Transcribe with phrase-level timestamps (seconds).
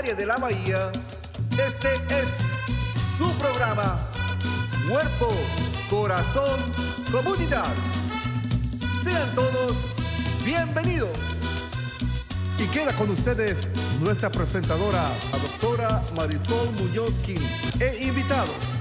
[0.00, 0.90] área de la bahía,
[1.52, 2.28] este es
[3.18, 3.98] su programa.
[4.88, 5.28] Cuerpo,
[5.90, 6.58] corazón,
[7.12, 7.68] comunidad.
[9.04, 9.76] Sean todos
[10.42, 11.10] bienvenidos.
[12.58, 13.68] Y queda con ustedes
[14.00, 17.12] nuestra presentadora, la doctora Marisol Muñoz
[17.78, 18.79] e invitados.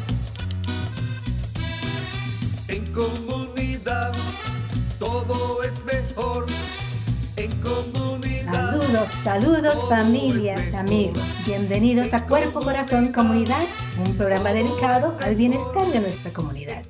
[9.24, 11.44] Saludos, familias, amigos.
[11.46, 13.64] Bienvenidos a Cuerpo, Corazón, Comunidad,
[14.06, 16.84] un programa dedicado al bienestar de nuestra comunidad.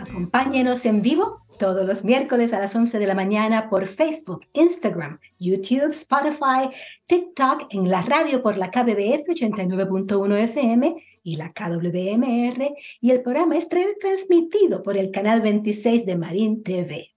[0.00, 5.20] Acompáñenos en vivo todos los miércoles a las 11 de la mañana por Facebook, Instagram,
[5.38, 6.70] YouTube, Spotify,
[7.06, 13.56] TikTok, en la radio por la KBBF 89.1 FM y la KWMR y el programa
[13.56, 17.14] es transmitido por el canal 26 de Marín TV.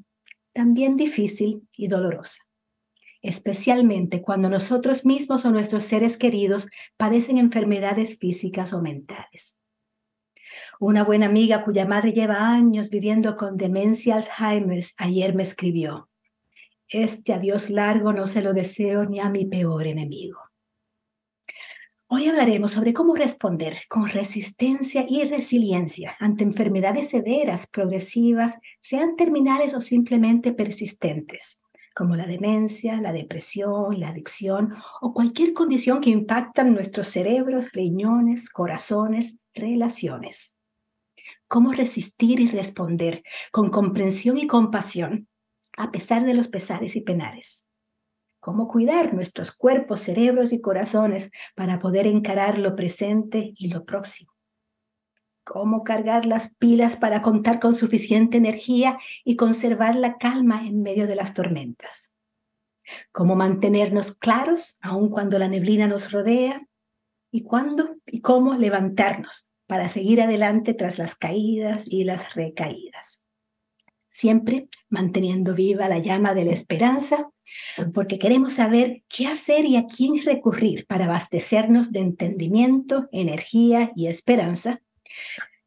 [0.54, 2.40] también difícil y dolorosa,
[3.22, 9.58] especialmente cuando nosotros mismos o nuestros seres queridos padecen enfermedades físicas o mentales.
[10.80, 16.08] Una buena amiga cuya madre lleva años viviendo con demencia Alzheimer ayer me escribió,
[16.88, 20.40] este adiós largo no se lo deseo ni a mi peor enemigo.
[22.08, 29.74] Hoy hablaremos sobre cómo responder con resistencia y resiliencia ante enfermedades severas, progresivas, sean terminales
[29.74, 31.64] o simplemente persistentes,
[31.96, 37.72] como la demencia, la depresión, la adicción o cualquier condición que impacta en nuestros cerebros,
[37.72, 40.58] riñones, corazones, relaciones.
[41.48, 45.28] Cómo resistir y responder con comprensión y compasión
[45.76, 47.68] a pesar de los pesares y penares
[48.46, 54.34] cómo cuidar nuestros cuerpos, cerebros y corazones para poder encarar lo presente y lo próximo.
[55.44, 61.08] Cómo cargar las pilas para contar con suficiente energía y conservar la calma en medio
[61.08, 62.14] de las tormentas.
[63.12, 66.68] Cómo mantenernos claros aun cuando la neblina nos rodea
[67.32, 73.25] y cuándo y cómo levantarnos para seguir adelante tras las caídas y las recaídas
[74.16, 77.30] siempre manteniendo viva la llama de la esperanza,
[77.94, 84.08] porque queremos saber qué hacer y a quién recurrir para abastecernos de entendimiento, energía y
[84.08, 84.82] esperanza.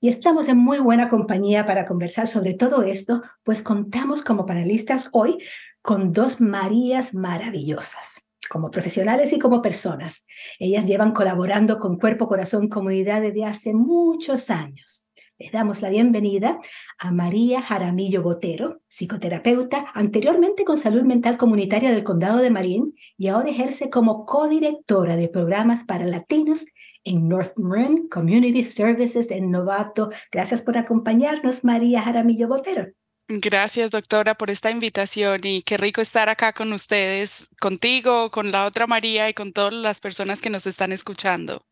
[0.01, 5.11] Y estamos en muy buena compañía para conversar sobre todo esto, pues contamos como panelistas
[5.13, 5.37] hoy
[5.83, 10.25] con dos Marías maravillosas, como profesionales y como personas.
[10.59, 15.08] Ellas llevan colaborando con Cuerpo Corazón Comunidad desde hace muchos años.
[15.41, 16.59] Les damos la bienvenida
[16.99, 23.29] a María Jaramillo Botero, psicoterapeuta, anteriormente con salud mental comunitaria del Condado de Marín y
[23.29, 26.67] ahora ejerce como codirectora de programas para latinos
[27.05, 30.11] en North Marin Community Services en Novato.
[30.33, 32.89] Gracias por acompañarnos, María Jaramillo Botero.
[33.29, 38.65] Gracias, doctora, por esta invitación y qué rico estar acá con ustedes, contigo, con la
[38.65, 41.63] otra María y con todas las personas que nos están escuchando.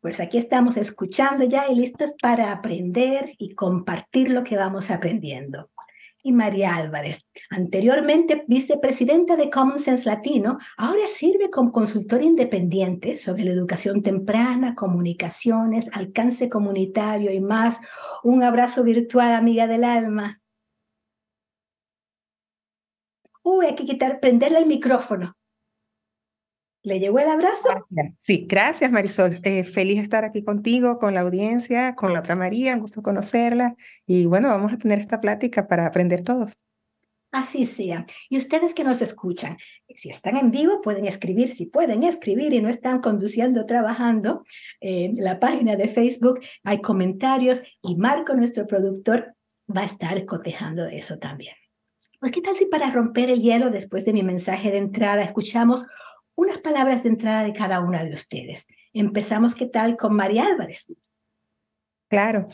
[0.00, 5.70] Pues aquí estamos escuchando ya y listos para aprender y compartir lo que vamos aprendiendo.
[6.22, 13.44] y María Álvarez, anteriormente vicepresidenta de Common Sense Latino, ahora sirve como consultora independiente sobre
[13.44, 17.80] la educación temprana, comunicaciones, alcance comunitario y más.
[18.24, 20.40] Un abrazo virtual, amiga del alma.
[23.42, 25.36] Uy, hay que quitar, prenderle el micrófono.
[26.82, 27.68] ¿Le llegó el abrazo?
[28.18, 29.38] Sí, gracias Marisol.
[29.42, 33.74] Eh, feliz estar aquí contigo, con la audiencia, con la otra María, un gusto conocerla.
[34.06, 36.56] Y bueno, vamos a tener esta plática para aprender todos.
[37.30, 38.06] Así sea.
[38.30, 39.58] Y ustedes que nos escuchan,
[39.94, 44.44] si están en vivo, pueden escribir, si pueden escribir y no están conduciendo, trabajando,
[44.80, 49.34] en la página de Facebook hay comentarios y Marco, nuestro productor,
[49.68, 51.54] va a estar cotejando eso también.
[52.18, 55.86] Pues, ¿qué tal si para romper el hielo, después de mi mensaje de entrada, escuchamos
[56.38, 58.68] unas palabras de entrada de cada una de ustedes.
[58.92, 59.96] Empezamos, ¿qué tal?
[59.96, 60.86] Con María Álvarez.
[62.08, 62.46] Claro.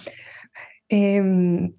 [0.88, 1.74] Em,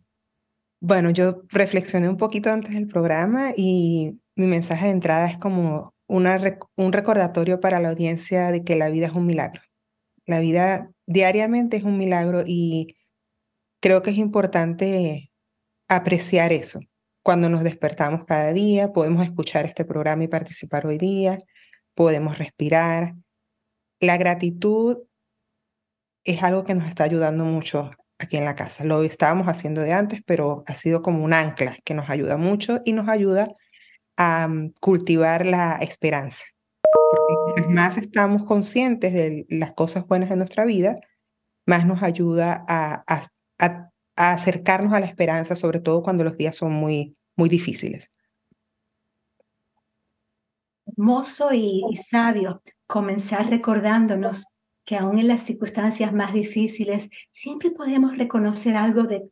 [0.80, 5.96] bueno, yo reflexioné un poquito antes del programa y mi mensaje de entrada es como
[6.06, 6.40] una,
[6.75, 9.63] un recordatorio para la audiencia de que la vida es un milagro.
[10.28, 12.98] La vida diariamente es un milagro y
[13.81, 15.31] creo que es importante
[15.88, 16.81] apreciar eso.
[17.24, 21.40] Cuando nos despertamos cada día, podemos escuchar este programa y participar hoy día,
[21.96, 23.16] podemos respirar.
[24.00, 25.00] La gratitud
[26.24, 28.84] es algo que nos está ayudando mucho aquí en la casa.
[28.84, 32.82] Lo estábamos haciendo de antes, pero ha sido como un ancla que nos ayuda mucho
[32.86, 33.50] y nos ayuda
[34.18, 36.44] a mm, cultivar la esperanza.
[37.70, 40.96] Más estamos conscientes de las cosas buenas de nuestra vida,
[41.66, 46.74] más nos ayuda a, a acercarnos a la esperanza, sobre todo cuando los días son
[46.74, 48.12] muy, muy difíciles
[50.86, 54.46] hermoso y, sabio comenzar recordándonos
[54.86, 59.24] que aún en las circunstancias más difíciles siempre podemos reconocer algo de,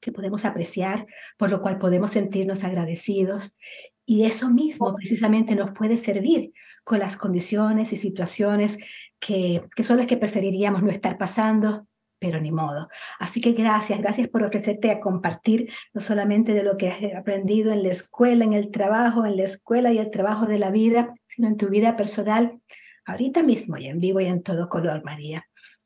[0.00, 1.06] que podemos apreciar,
[1.36, 3.56] por lo cual podemos sentirnos agradecidos.
[4.04, 6.52] Y eso mismo precisamente nos puede servir
[6.82, 8.78] con las condiciones y situaciones
[9.20, 11.86] que, que son las que preferiríamos no estar pasando,
[12.18, 12.88] pero ni modo.
[13.18, 17.72] Así que gracias, gracias por ofrecerte a compartir no solamente de lo que has aprendido
[17.72, 21.12] en la escuela, en el trabajo, en la escuela y el trabajo de la vida,
[21.26, 22.60] sino en tu vida personal,
[23.04, 25.44] ahorita mismo y en vivo y en todo color, María.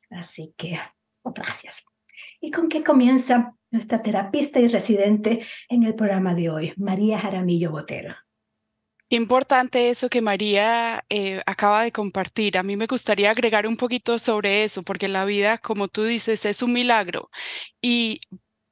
[0.09, 0.77] Así que
[1.23, 1.83] gracias.
[2.39, 7.71] ¿Y con qué comienza nuestra terapista y residente en el programa de hoy, María Jaramillo
[7.71, 8.15] Botero?
[9.15, 12.57] Importante eso que María eh, acaba de compartir.
[12.57, 16.45] A mí me gustaría agregar un poquito sobre eso, porque la vida, como tú dices,
[16.45, 17.29] es un milagro.
[17.79, 18.21] Y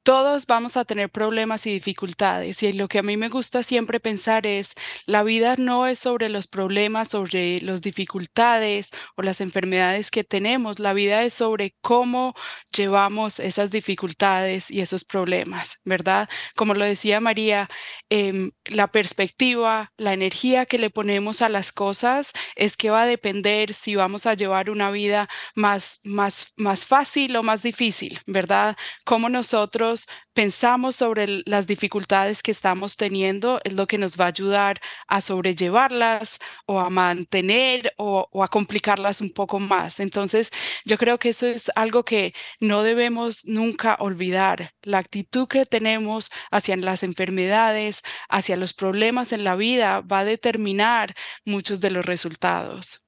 [0.02, 4.00] todos vamos a tener problemas y dificultades y lo que a mí me gusta siempre
[4.00, 4.74] pensar es,
[5.06, 10.78] la vida no es sobre los problemas, sobre las dificultades o las enfermedades que tenemos,
[10.78, 12.34] la vida es sobre cómo
[12.74, 16.28] llevamos esas dificultades y esos problemas, ¿verdad?
[16.56, 17.68] Como lo decía María,
[18.10, 23.06] em, la perspectiva, la energía que le ponemos a las cosas es que va a
[23.06, 28.76] depender si vamos a llevar una vida más, más, más fácil o más difícil, ¿verdad?
[29.04, 29.91] Cómo nosotros
[30.34, 35.20] pensamos sobre las dificultades que estamos teniendo es lo que nos va a ayudar a
[35.20, 40.00] sobrellevarlas o a mantener o, a complicarlas un poco más.
[40.00, 40.50] Entonces,
[40.84, 44.72] yo creo que eso es algo que no debemos nunca olvidar.
[44.82, 50.24] La actitud que tenemos hacia las enfermedades, hacia los problemas en la vida, va a
[50.24, 53.04] determinar muchos de los resultados.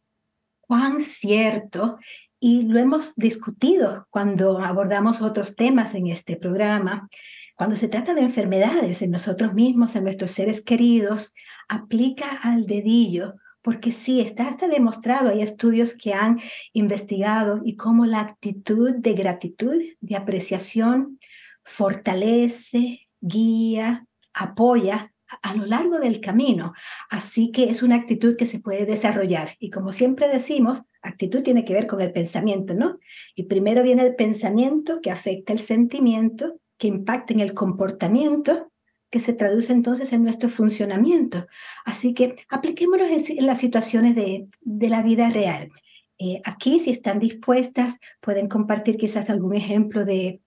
[0.61, 1.99] Cuán cierto
[2.47, 7.09] y lo hemos discutido cuando abordamos otros temas en este programa.
[7.55, 11.33] Cuando se trata de enfermedades en nosotros mismos, en nuestros seres queridos,
[11.71, 16.39] aplica al dedillo, porque sí, está hasta demostrado, hay estudios que han
[16.75, 21.19] investigado y cómo la actitud de gratitud, de apreciación,
[21.65, 26.75] fortalece, guía, apoya a lo largo del camino.
[27.09, 29.53] Así que es una actitud que se puede desarrollar.
[29.59, 32.99] Y como siempre decimos, actitud tiene que ver con el pensamiento, ¿no?
[33.35, 38.73] Y primero viene el pensamiento que afecta el sentimiento, que impacta en el comportamiento,
[39.11, 41.47] que se traduce entonces en nuestro funcionamiento.
[41.85, 45.69] Así que apliquémoslo en, las situaciones de, la vida real.
[46.19, 50.41] Eh, aquí, si están dispuestas, pueden compartir quizás algún ejemplo de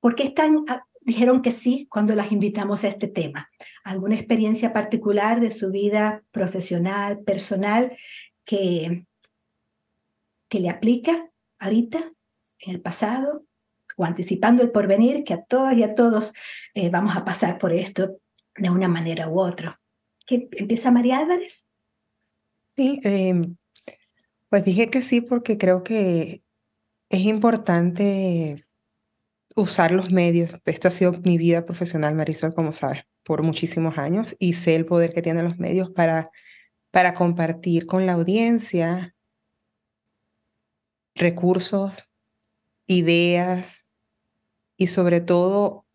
[0.00, 0.64] por qué están
[1.02, 3.50] dijeron que sí cuando las invitamos a este tema.
[3.84, 7.96] ¿Alguna experiencia particular de su vida profesional, personal,
[8.44, 9.06] que,
[10.50, 12.12] que le aplica ahorita,
[12.58, 13.46] en el pasado,
[13.96, 16.34] o anticipando el porvenir, que a todas y a todos
[16.74, 18.18] eh, vamos a pasar por esto
[18.56, 19.80] de una manera u otra?
[20.26, 21.66] ¿Qué, ¿Empieza María Álvarez?
[22.76, 23.56] Sí, em,
[24.48, 26.42] pues dije que sí porque creo que
[27.08, 28.66] es importante
[29.56, 30.50] usar los medios.
[30.64, 34.86] Esto ha sido mi vida profesional, Marisol, como sabes, por muchísimos años y sé el
[34.86, 36.30] poder que tienen los medios para,
[36.90, 39.14] para compartir con la audiencia
[41.20, 42.10] recursos,
[42.86, 43.86] ideas
[44.76, 45.86] y sobre todo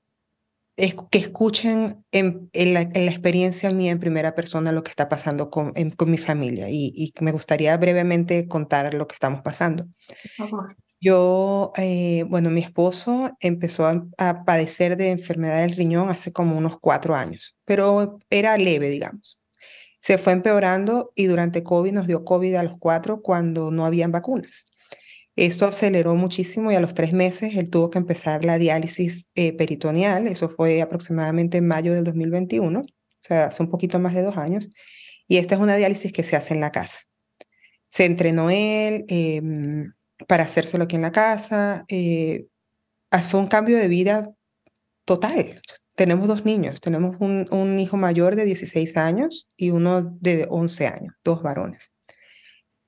[0.77, 5.73] es que escuchen en, la, experiencia mía en primera persona lo que está pasando con,
[5.91, 9.85] con mi familia y, me gustaría brevemente contar lo que estamos pasando.
[10.99, 16.77] Yo, eh, bueno, mi esposo empezó a, padecer de enfermedad del riñón hace como unos
[16.79, 19.45] cuatro años, pero era leve, digamos.
[19.99, 24.11] Se fue empeorando y durante COVID nos dio COVID a los cuatro cuando no habían
[24.11, 24.71] vacunas.
[25.35, 29.51] Esto aceleró muchísimo y a los tres meses él tuvo que empezar la diálisis eh,
[29.53, 30.27] peritoneal.
[30.27, 32.83] Eso fue aproximadamente en mayo del 2021, o
[33.19, 34.69] sea, hace un poquito más de dos años.
[35.27, 36.99] Y esta es una diálisis que se hace en la casa.
[37.87, 39.93] Se entrenó él em,
[40.27, 41.83] para hacérselo aquí en la casa.
[41.89, 42.45] Eh,
[43.29, 44.31] fue un cambio de vida
[45.05, 45.61] total.
[45.95, 46.79] Tenemos dos niños.
[46.79, 51.93] Tenemos un hijo mayor de 16 años y uno de 11 años, dos varones.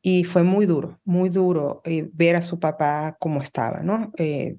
[0.10, 4.14] Y fue muy duro, muy duro eh, ver a su papá como estaba, ¿no?
[4.18, 4.56] Eh,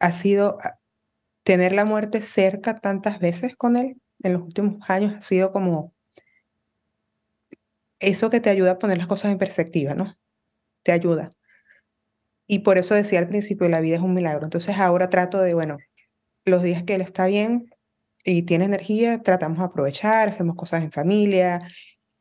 [0.00, 0.80] ha sido ah,
[1.44, 5.94] tener la muerte cerca tantas veces con él en los últimos años ha sido como
[8.00, 10.18] eso que te ayuda a poner las cosas en perspectiva, ¿no?
[10.82, 11.30] Te ayuda.
[12.48, 14.42] Y por eso decía al principio, la vida es un milagro.
[14.42, 15.78] Entonces ahora trato de, bueno,
[16.44, 17.72] los días que él está bien
[18.24, 21.62] y tiene energía, tratamos de aprovechar, hacemos cosas en familia,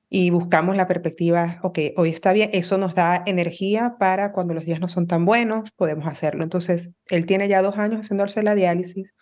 [0.10, 4.66] y buscamos la perspectiva, ok, hoy está bien, eso nos da energía para cuando los
[4.66, 6.44] días no son tan buenos, podemos hacerlo.
[6.44, 9.14] Entonces, él tiene ya dos años haciéndose la diálisis,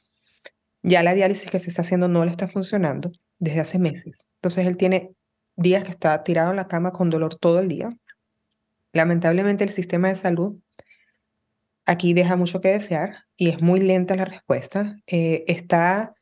[0.83, 4.27] ya la diálisis que se está haciendo no le está funcionando desde hace meses.
[4.35, 5.11] Entonces, él tiene
[5.55, 7.89] días que está tirado en la cama con dolor todo el día.
[8.93, 10.59] Lamentablemente, el sistema de salud
[11.85, 14.97] aquí deja mucho que desear y es muy lenta la respuesta.
[15.07, 16.14] Eh, está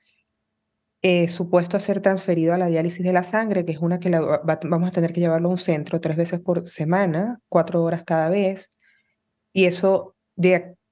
[1.06, 4.10] eh, supuesto a ser transferido a la diálisis de la sangre, que es una que
[4.10, 8.30] vamos a tener que llevarlo a un centro tres veces por semana, cuatro horas cada
[8.30, 8.74] vez.
[9.52, 10.16] Y eso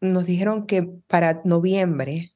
[0.02, 2.34] nos dijeron que para noviembre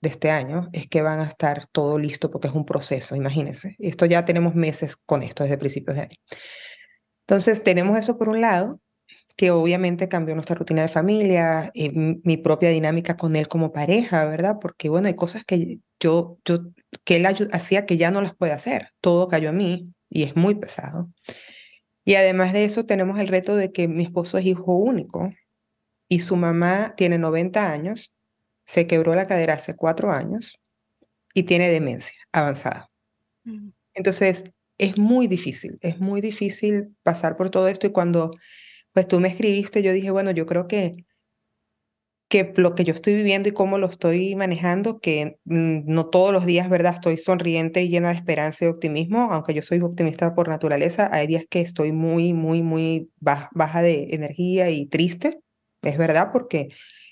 [0.00, 3.74] de este año es que van a estar todo listo porque es un proceso, imagínense.
[3.80, 6.16] Esto ya tenemos meses con esto desde principios de año.
[7.26, 8.80] Entonces, tenemos eso por un lado,
[9.36, 14.24] que obviamente cambió nuestra rutina de familia, eh, mi propia dinámica con él como pareja,
[14.26, 14.58] ¿verdad?
[14.60, 16.58] Porque bueno, hay cosas que yo, yo,
[17.04, 18.88] que él hacía que ya no las puede hacer.
[19.00, 21.10] Todo cayó a mí y es muy pesado.
[22.04, 25.32] Y además de eso tenemos el reto de que mi esposo es hijo único
[26.08, 28.12] y su mamá tiene 90 años,
[28.64, 30.58] se quebró la cadera hace cuatro años
[31.34, 32.90] y tiene demencia avanzada.
[33.94, 34.44] Entonces,
[34.78, 38.30] es muy difícil, es muy difícil pasar por todo esto y cuando
[38.92, 41.04] pues tú me escribiste, yo dije, bueno, yo creo que,
[42.34, 46.32] que lo que yo estoy viviendo y cómo lo estoy manejando, que mm, no todos
[46.32, 46.94] los días, ¿verdad?
[46.94, 51.28] Estoy sonriente y llena de esperanza y optimismo, aunque yo soy optimista por naturaleza, hay
[51.28, 55.38] días que estoy muy, muy, muy baja, baja de energía y triste,
[55.82, 56.70] es verdad, porque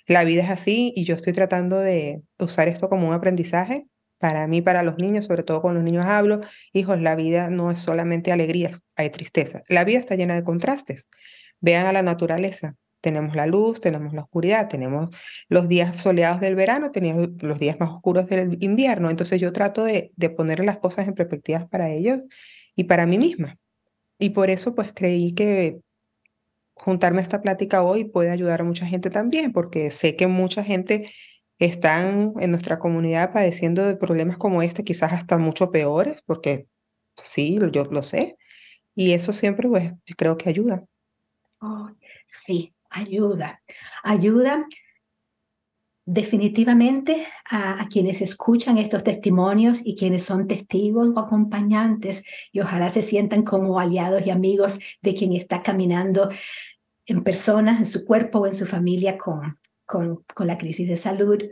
[0.08, 3.86] la vida es así y yo estoy tratando de usar esto como un aprendizaje
[4.18, 6.40] para mí, para los niños, sobre todo con los niños hablo,
[6.72, 9.62] hijos, la vida no es solamente alegría, hay tristeza.
[9.68, 11.08] La vida está llena de contrastes.
[11.60, 12.74] Vean a la naturaleza.
[13.02, 15.10] Tenemos la luz, tenemos la oscuridad, tenemos
[15.50, 19.10] los días soleados del verano, tenemos los días más oscuros del invierno.
[19.10, 22.20] Entonces yo trato de, de poner las cosas en perspectivas para ellos
[22.74, 23.58] y para mí misma.
[24.18, 25.80] Y por eso pues creí que
[26.74, 30.64] juntarme a esta plática hoy puede ayudar a mucha gente también, porque sé que mucha
[30.64, 31.08] gente
[31.58, 36.66] están en nuestra comunidad padeciendo de problemas como este, quizás hasta mucho peores, porque
[37.16, 38.36] sí, yo lo sé.
[38.94, 40.84] Y eso siempre pues creo que ayuda.
[41.60, 41.90] Oh,
[42.26, 43.62] sí, ayuda.
[44.02, 44.66] Ayuda
[46.04, 53.02] definitivamente a, quienes escuchan estos testimonios y quienes son testigos o acompañantes y ojalá se
[53.02, 56.28] sientan como aliados y amigos de quien está caminando
[57.06, 60.96] en persona, en su cuerpo o en su familia con, con, con la crisis de
[60.96, 61.42] salud.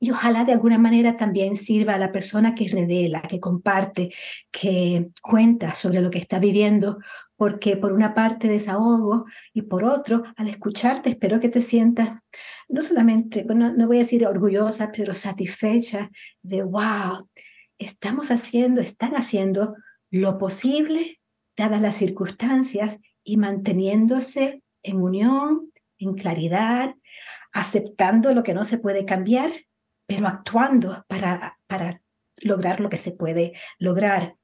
[0.00, 4.12] Y ojalá de alguna manera también sirva a la persona que revela, que comparte,
[4.50, 6.98] que cuenta sobre lo que está viviendo,
[7.36, 12.20] porque por una parte desahogo y por otro, al escucharte, espero que te sientas
[12.68, 16.10] no solamente, bueno, no voy a decir orgullosa, pero satisfecha
[16.42, 17.28] de, wow,
[17.78, 19.74] estamos haciendo, están haciendo
[20.10, 21.20] lo posible,
[21.56, 26.94] dadas las circunstancias, y manteniéndose en unión, en claridad,
[27.52, 29.50] aceptando lo que no se puede cambiar,
[30.06, 32.02] pero actuando para, para
[32.36, 34.36] lograr lo que se puede lograr.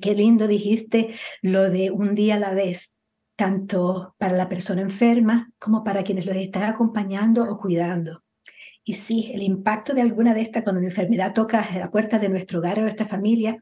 [0.00, 2.92] Qué lindo dijiste lo de un día a la vez.
[3.36, 8.22] tanto para la persona enferma como para quienes los están acompañando o cuidando.
[8.82, 12.28] Y sí, el impacto de alguna de estas cuando la enfermedad toca la puerta de
[12.30, 13.58] nuestro hogar o nuestra familia,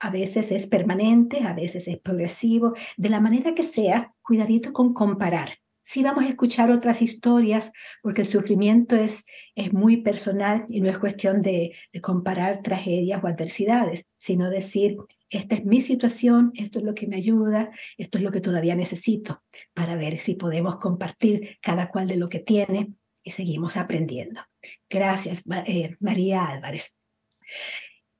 [0.00, 4.94] a veces es permanente, a veces es progresivo, de la manera que sea, cuidadito con
[4.94, 5.58] comparar.
[5.88, 10.90] Sí vamos a escuchar otras historias porque el sufrimiento es, es muy personal y no
[10.90, 14.98] es cuestión de, comparar tragedias o adversidades, sino decir,
[15.30, 18.76] esta es mi situación, esto es lo que me ayuda, esto es lo que todavía
[18.76, 19.42] necesito
[19.72, 22.92] para ver si podemos compartir cada cual de lo que tiene
[23.22, 24.42] y seguimos aprendiendo.
[24.90, 26.98] Gracias, eh, María Álvarez.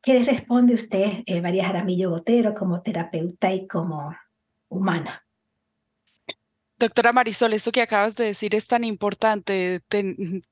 [0.01, 4.17] ¿Qué responde usted, eh, María Jaramillo Botero, como terapeuta y como
[4.71, 5.28] humana?
[6.81, 9.81] Doctora Marisol, eso que acabas de decir es tan importante,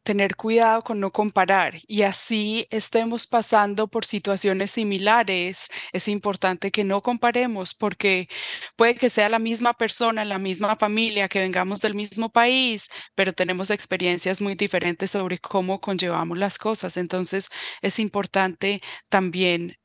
[0.03, 5.69] tener cuidado con no comparar y así estemos pasando por situaciones similares.
[5.93, 8.29] Es importante que no comparemos porque
[8.75, 13.33] puede que sea la misma persona, la misma familia, que vengamos del mismo país, pero
[13.33, 16.97] tenemos experiencias muy diferentes sobre cómo conllevamos las cosas.
[16.97, 17.49] Entonces
[17.83, 19.77] es importante también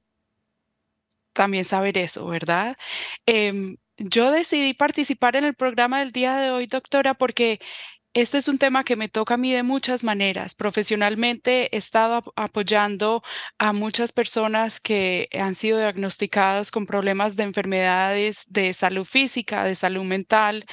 [1.34, 2.76] también saber eso, ¿verdad?
[3.26, 3.78] Em,
[4.10, 7.60] yo decidí participar en el programa del día de hoy, doctora, porque
[8.14, 10.54] este es un tema que me toca a mí de muchas maneras.
[10.54, 13.24] Profesionalmente he estado apoyando
[13.58, 19.76] a muchas personas que han sido diagnosticadas con problemas de enfermedades de salud física, de
[19.76, 20.66] salud mental.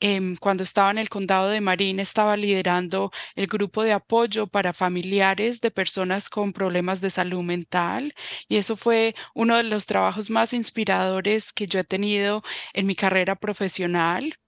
[0.00, 4.72] Em, cuando estaba en el condado de Marín, estaba liderando el grupo de apoyo para
[4.72, 8.14] familiares de personas con problemas de salud mental.
[8.48, 12.94] Y eso fue uno de los trabajos más inspiradores que yo he tenido en mi
[12.94, 14.38] carrera profesional.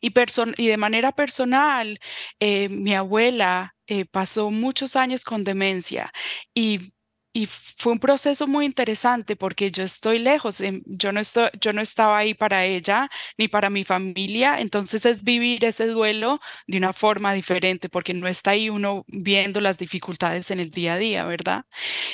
[0.00, 0.10] Y,
[0.68, 1.98] de manera personal,
[2.40, 6.10] eh, mi abuela eh, pasó muchos años con demencia
[6.54, 6.94] y
[7.36, 11.72] y fue un proceso muy interesante porque yo estoy lejos, em, yo no, estoy, yo
[11.72, 16.78] no estaba ahí para ella ni para mi familia, entonces es vivir ese duelo de
[16.78, 20.98] una forma diferente porque no está ahí uno viendo las dificultades en el día a
[20.98, 21.64] día, ¿verdad?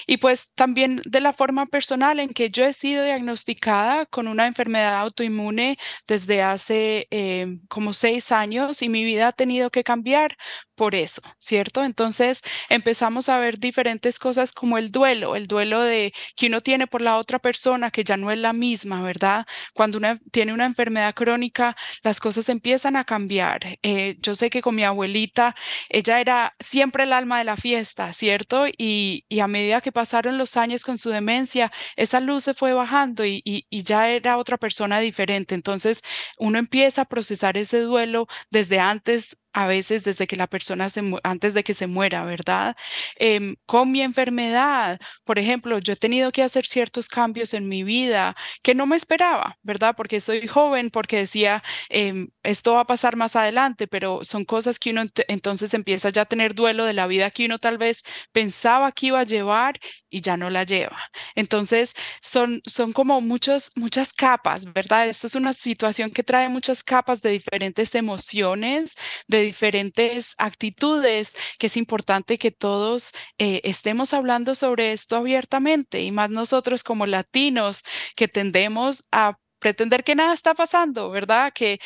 [0.06, 4.46] Y pues también de la forma personal en que yo he sido diagnosticada con una
[4.46, 5.78] enfermedad autoinmune
[6.08, 10.36] desde hace em, como seis años y mi vida ha tenido que cambiar
[10.80, 11.84] por eso, ¿cierto?
[11.84, 12.40] Entonces
[12.70, 17.02] empezamos a ver diferentes cosas como el duelo, el duelo de que uno tiene por
[17.02, 19.44] la otra persona que ya no es la misma, ¿verdad?
[19.74, 23.60] Cuando uno tiene una enfermedad crónica, las cosas empiezan a cambiar.
[23.82, 25.54] Eh, yo sé que con mi abuelita,
[25.90, 28.64] ella era siempre el alma de la fiesta, ¿cierto?
[28.78, 33.26] Y, a medida que pasaron los años con su demencia, esa luz se fue bajando
[33.26, 35.54] y, y ya era otra persona diferente.
[35.54, 36.02] Entonces
[36.38, 41.02] uno empieza a procesar ese duelo desde antes a veces desde que la persona se
[41.22, 42.76] antes de que se muera, ¿verdad?
[43.16, 47.82] Em, con mi enfermedad, por ejemplo, yo he tenido que hacer ciertos cambios en mi
[47.82, 49.94] vida que no me esperaba, ¿verdad?
[49.96, 54.78] Porque soy joven, porque decía, em, esto va a pasar más adelante, pero son cosas
[54.78, 58.02] que uno entonces empieza ya a tener duelo de la vida que uno tal vez
[58.32, 60.98] pensaba que iba a llevar y ya no la lleva.
[61.34, 65.08] Entonces, son, son como muchos, muchas capas, ¿verdad?
[65.08, 68.94] Esta es una situación que trae muchas capas de diferentes emociones,
[69.28, 76.10] de diferentes actitudes, que es importante que todos eh, estemos hablando sobre esto abiertamente y
[76.12, 77.82] más nosotros como latinos
[78.16, 81.52] que tendemos a pretender que nada está pasando, ¿verdad?
[81.54, 81.78] Que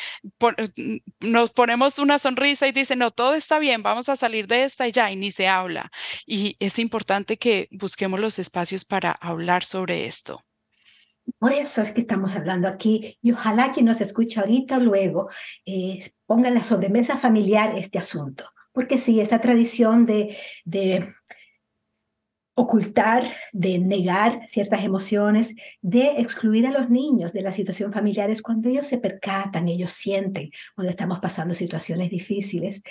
[1.20, 4.88] nos ponemos una sonrisa y dicen, no, todo está bien, vamos a salir de esta
[4.88, 5.90] y ya, y ni se habla.
[6.26, 10.40] Y es importante que busquemos los espacios para hablar sobre esto.
[11.38, 15.28] Por eso es que estamos hablando aquí y ojalá quien nos escucha ahorita o luego
[15.64, 18.44] eh, ponga en la sobremesa familiar este asunto.
[18.72, 21.14] Porque sí, esa tradición de, de
[22.54, 28.42] ocultar, de negar ciertas emociones, de excluir a los niños de la situación familiar es
[28.42, 32.82] cuando ellos se percatan, ellos sienten cuando estamos pasando situaciones difíciles.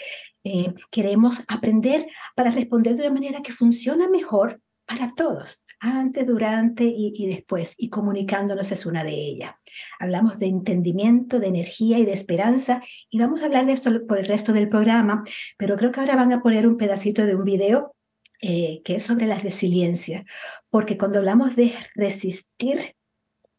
[0.43, 6.83] Eh, queremos aprender para responder de una manera que funciona mejor para todos, antes, durante
[6.83, 9.51] y, después, y comunicándonos es una de ellas.
[9.99, 14.17] Hablamos de entendimiento, de energía y de esperanza, y vamos a hablar de esto por
[14.17, 15.23] el resto del programa,
[15.57, 17.95] pero creo que ahora van a poner un pedacito de un video
[18.41, 20.25] eh, que es sobre la resiliencia,
[20.69, 22.95] porque cuando hablamos de resistir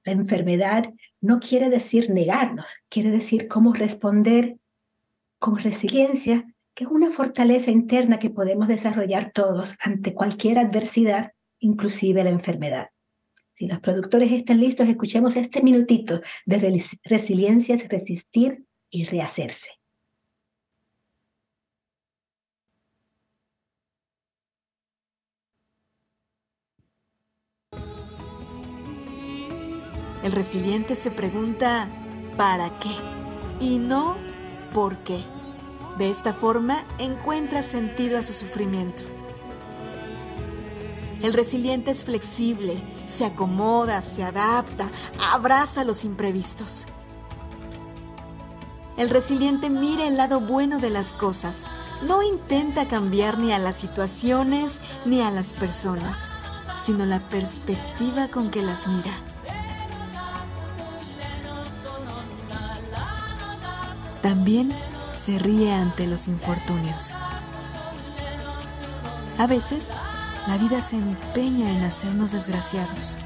[0.04, 4.56] la enfermedad, no quiere decir negarnos, quiere decir cómo responder
[5.38, 12.24] con resiliencia, que es una fortaleza interna que podemos desarrollar todos ante cualquier adversidad, inclusive
[12.24, 12.88] la enfermedad.
[13.54, 19.70] Si los productores están listos, escuchemos este minutito de resiliencia, es resistir y rehacerse.
[30.24, 31.88] El resiliente se pregunta,
[32.36, 33.14] ¿para qué?
[33.60, 34.16] y no
[34.72, 35.33] por qué.
[35.98, 39.04] De esta forma encuentra sentido a su sufrimiento.
[41.22, 44.90] El resiliente es flexible, se acomoda, se adapta,
[45.32, 46.86] abraza los imprevistos.
[48.96, 51.66] El resiliente mira el lado bueno de las cosas,
[52.06, 56.30] no intenta cambiar ni a las situaciones ni a las personas,
[56.78, 59.12] sino la perspectiva con que las mira.
[64.20, 64.74] También
[65.14, 67.14] se ríe ante los infortunios.
[69.38, 69.94] A veces,
[70.48, 73.16] la vida se empeña en hacernos desgraciados,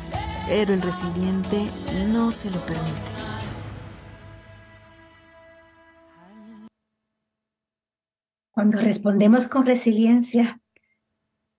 [0.47, 1.67] pero el resiliente
[2.09, 3.11] no se lo permite.
[8.51, 10.61] Cuando respondemos con resiliencia,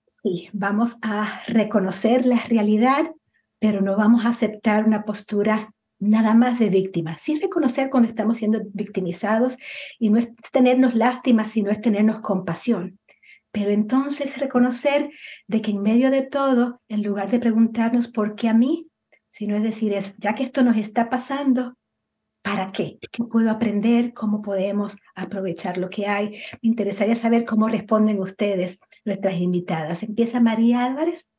[0.07, 3.11] sí, vamos a reconocer la realidad,
[3.59, 7.17] pero no vamos a aceptar una postura nada más de víctima.
[7.17, 9.57] Sí reconocer cuando estamos siendo victimizados
[9.99, 12.99] y no es tenernos lástima, sino es tenernos compasión.
[13.51, 15.09] Pero entonces reconocer
[15.47, 18.89] de que en medio de todo, en lugar de preguntarnos por qué a mí,
[19.27, 21.75] sino es decir, es, ya que esto nos está pasando,
[22.41, 22.99] ¿para qué?
[23.11, 24.13] ¿Qué puedo aprender?
[24.13, 26.29] ¿Cómo podemos aprovechar lo que hay?
[26.61, 30.03] Me interesaría saber cómo responden ustedes, nuestras invitadas.
[30.03, 31.31] Empieza María Álvarez.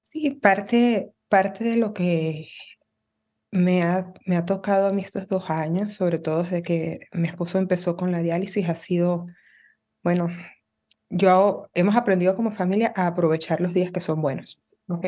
[0.00, 2.48] Sí, parte, parte de lo que
[3.50, 7.28] me ha, me ha tocado a mí estos dos años, sobre todo desde que mi
[7.28, 9.26] esposo empezó con la diálisis, ha sido,
[10.02, 10.28] bueno,
[11.10, 15.06] yo hemos aprendido como familia a aprovechar los días que son buenos, ¿ok?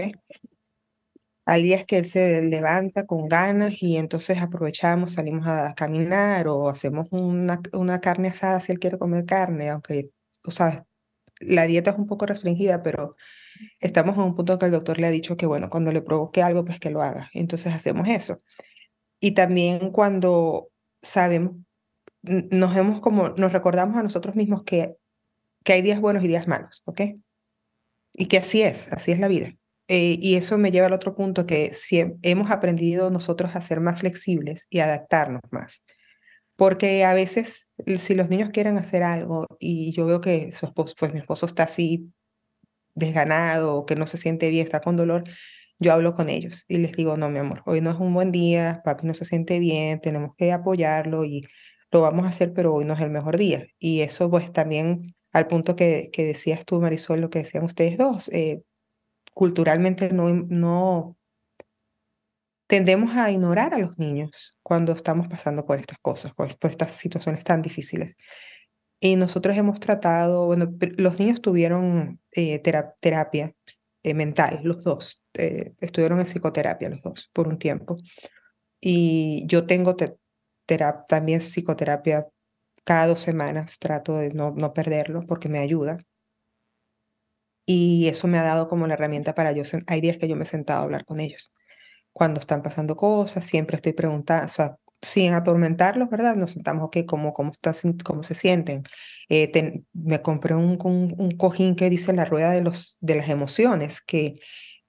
[1.46, 6.68] Hay días que él se levanta con ganas y entonces aprovechamos, salimos a caminar o
[6.68, 10.11] hacemos una, una carne asada si él quiere comer carne, aunque,
[10.48, 10.83] sabes,
[11.40, 13.16] la dieta es un poco restringida, pero
[13.80, 16.42] estamos en un punto que el doctor le ha dicho que, bueno, cuando le provoque
[16.42, 17.30] algo, pues que lo haga.
[17.34, 18.38] Entonces hacemos eso.
[19.20, 20.70] Y también cuando
[21.02, 21.56] sabemos,
[22.22, 24.96] nos hemos como, nos recordamos a nosotros mismos que,
[25.64, 27.02] que hay días buenos y días malos, ¿ok?
[28.14, 29.54] Y que así es, así es la vida.
[29.88, 33.80] Eh, y eso me lleva al otro punto que si hemos aprendido nosotros a ser
[33.80, 35.84] más flexibles y adaptarnos más.
[36.56, 40.94] Porque a veces, si los niños quieren hacer algo y yo veo que su esposo,
[40.98, 42.12] pues mi esposo está así
[43.00, 45.24] desganado o que no se siente bien, está con dolor,
[45.80, 48.30] yo hablo con ellos y les digo, no, mi amor, hoy no es un buen
[48.32, 51.46] día, papi no se siente bien, tenemos que apoyarlo y
[51.90, 53.66] lo vamos a hacer, pero hoy no es el mejor día.
[53.78, 58.28] Y eso pues también al punto que, decías tú, Marisol, lo que decían ustedes dos,
[58.30, 58.62] eh,
[59.34, 61.16] culturalmente no, no
[62.70, 67.42] tendemos a ignorar a los niños cuando estamos pasando por estas cosas, por, estas situaciones
[67.42, 68.14] tan difíciles.
[69.00, 72.60] Y nosotros hemos tratado, bueno, los niños tuvieron eh,
[73.00, 73.54] terapia
[74.02, 77.96] eh, mental, los dos, eh, estuvieron en psicoterapia los dos por un tiempo.
[78.80, 79.96] Y yo tengo
[81.08, 82.28] también psicoterapia
[82.84, 85.98] cada dos semanas, trato de no, no perderlo porque me ayuda.
[87.66, 90.44] Y eso me ha dado como la herramienta para yo, hay días que yo me
[90.44, 91.52] he sentado a hablar con ellos
[92.12, 96.36] cuando están pasando cosas, siempre estoy preguntando, o sea, sin atormentarlos, ¿verdad?
[96.36, 97.52] Nos sentamos, ok, ¿cómo, cómo,
[98.04, 98.82] cómo se sienten?
[99.28, 104.00] Eh, me compré un, un, cojín que dice la rueda de, los, de las emociones,
[104.00, 104.34] que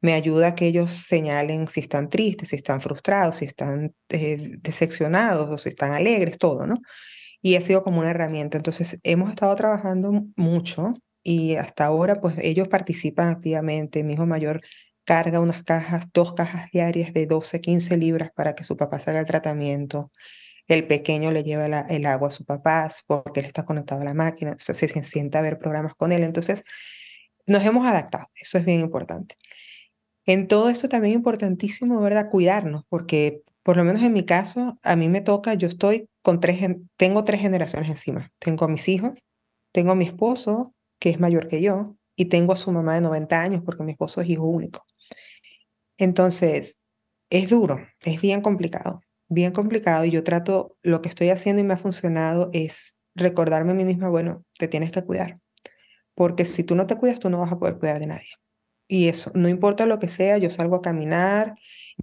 [0.02, 4.58] me ayuda a que ellos señalen si están tristes, si están frustrados, si están eh,
[4.62, 6.82] decepcionados o si están alegres, todo, ¿no?
[7.42, 8.58] Y ha sido como una herramienta.
[8.58, 10.94] Entonces, hemos estado trabajando mucho
[11.24, 14.04] y hasta ahora, pues ellos participan activamente.
[14.04, 14.62] Mi hijo mayor
[15.12, 19.10] carga unas cajas, dos cajas diarias de 12, 15 libras para que su papá se
[19.10, 20.10] haga el tratamiento.
[20.68, 24.14] El pequeño le lleva el agua a su papá porque él está conectado a la
[24.14, 26.24] máquina, se, se sienta a ver programas con él.
[26.24, 26.64] Entonces,
[27.46, 29.36] nos hemos adaptado, eso es bien importante.
[30.26, 32.30] En todo esto también importantísimo, ¿verdad?
[32.30, 36.40] Cuidarnos, porque por lo menos en mi caso, a mí me toca, yo estoy con
[36.40, 38.32] tres, tengo tres generaciones encima.
[38.40, 39.20] Tengo a mis hijos,
[39.74, 43.02] tengo a mi esposo, que es mayor que yo, y tengo a su mamá de
[43.02, 44.86] 90 años, porque mi esposo es hijo único.
[46.02, 46.80] Entonces,
[47.30, 51.66] es duro, es bien complicado, bien complicado y yo trato, lo que estoy haciendo y
[51.66, 55.40] me ha funcionado es recordarme a mí misma, bueno, te tienes que cuidar,
[56.16, 58.30] porque si tú no te cuidas, tú no vas a poder cuidar de nadie.
[58.88, 61.54] Y eso, no importa lo que sea, yo salgo a caminar,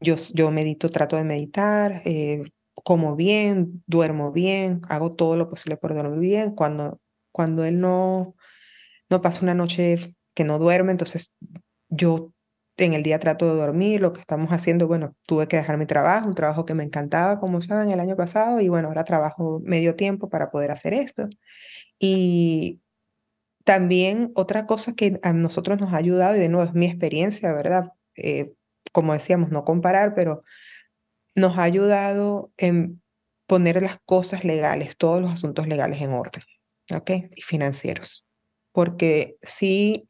[0.01, 5.77] yo, yo medito, trato de meditar, eh, como bien, duermo bien, hago todo lo posible
[5.77, 6.53] por dormir bien.
[6.53, 7.01] Cuando,
[7.33, 8.37] cuando él no,
[9.11, 11.37] no pasa una noche que no duerme, entonces
[11.89, 12.33] yo
[12.79, 15.87] en el día trato de dormir, lo que estamos haciendo, bueno, tuve que dejar mi
[15.87, 19.61] trabajo, un trabajo que me encantaba, como saben, el año pasado, y bueno, ahora trabajo
[19.65, 21.29] medio tiempo para poder hacer esto.
[21.99, 22.81] Y
[23.65, 27.53] también otra cosa que a nosotros nos ha ayudado, y de nuevo es mi experiencia,
[27.53, 27.93] ¿verdad?
[28.17, 28.53] Eh,
[28.93, 30.43] como decíamos, no comparar, pero
[31.35, 33.03] nos ha ayudado en
[33.47, 36.43] poner las cosas legales, todos los asuntos legales en orden,
[36.95, 37.11] ¿ok?
[37.35, 38.25] Y financieros.
[38.73, 40.08] Porque sí,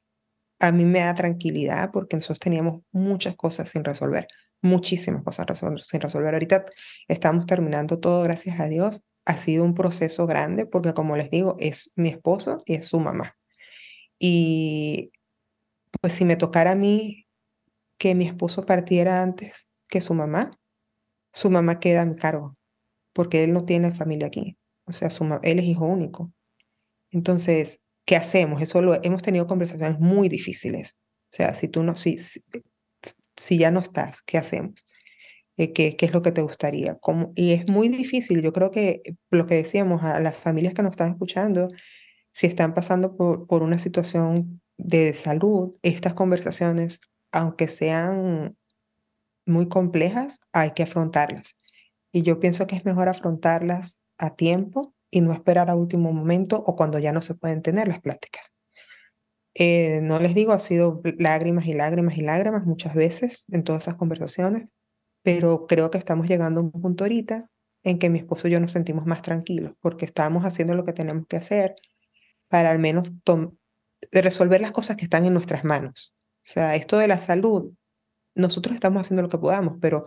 [0.59, 4.29] a mí me da tranquilidad porque nosotros teníamos muchas cosas sin resolver,
[4.61, 5.47] muchísimas cosas
[5.87, 6.35] sin resolver.
[6.35, 6.67] Ahorita
[7.07, 9.03] estamos terminando todo, gracias a Dios.
[9.25, 12.99] Ha sido un proceso grande porque, como les digo, es mi esposo y es su
[12.99, 13.37] mamá.
[14.19, 15.13] Y
[16.01, 17.27] pues si me tocara a mí
[17.99, 20.51] que mi esposo partiera antes que su mamá,
[21.33, 22.57] su mamá queda en cargo,
[23.13, 24.59] porque él no tiene familia aquí.
[24.87, 26.33] O sea, su él es hijo único.
[27.11, 28.63] Entonces, ¿qué hacemos?
[28.63, 30.99] Eso lo hemos tenido conversaciones muy difíciles.
[31.31, 32.17] O sea, si tú no, si,
[33.37, 34.87] si, ya no estás, ¿qué hacemos?
[35.59, 36.97] Eh, ¿qué, ¿Qué es lo que te gustaría?
[37.03, 37.33] ¿Cómo?
[37.37, 38.41] Y es muy difícil.
[38.41, 41.69] Yo creo que lo que decíamos a las familias que nos están escuchando,
[42.33, 48.57] si están pasando por, por una situación de salud, estas conversaciones, aunque sean
[49.45, 51.59] muy complejas, hay que afrontarlas.
[52.11, 56.63] Y yo pienso que es mejor afrontarlas a tiempo y no esperar a último momento
[56.65, 58.53] o cuando ya no se pueden tener las pláticas.
[59.55, 63.85] Eh, no les digo, ha sido lágrimas y lágrimas y lágrimas muchas veces en todas
[63.85, 64.69] esas conversaciones,
[65.23, 67.51] pero creo que estamos llegando a un punto ahorita
[67.83, 70.93] en que mi esposo y yo nos sentimos más tranquilos porque estamos haciendo lo que
[70.93, 71.75] tenemos que hacer
[72.49, 73.11] para al menos
[74.13, 76.15] resolver las cosas que están en nuestras manos.
[76.37, 77.73] O sea, esto de la salud,
[78.35, 80.07] nosotros estamos haciendo lo que podamos, pero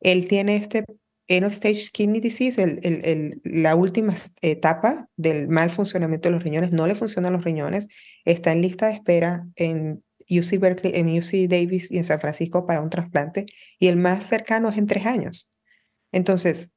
[0.00, 0.84] él tiene este
[1.28, 6.86] end-stage kidney disease, el, el, la última etapa del mal funcionamiento de los riñones, no
[6.86, 7.86] le funcionan los riñones,
[8.24, 12.66] está en lista de espera en UC Berkeley, en UC Davis y en San Francisco
[12.66, 13.46] para un trasplante,
[13.78, 15.52] y el más cercano es en tres años.
[16.12, 16.72] Entonces,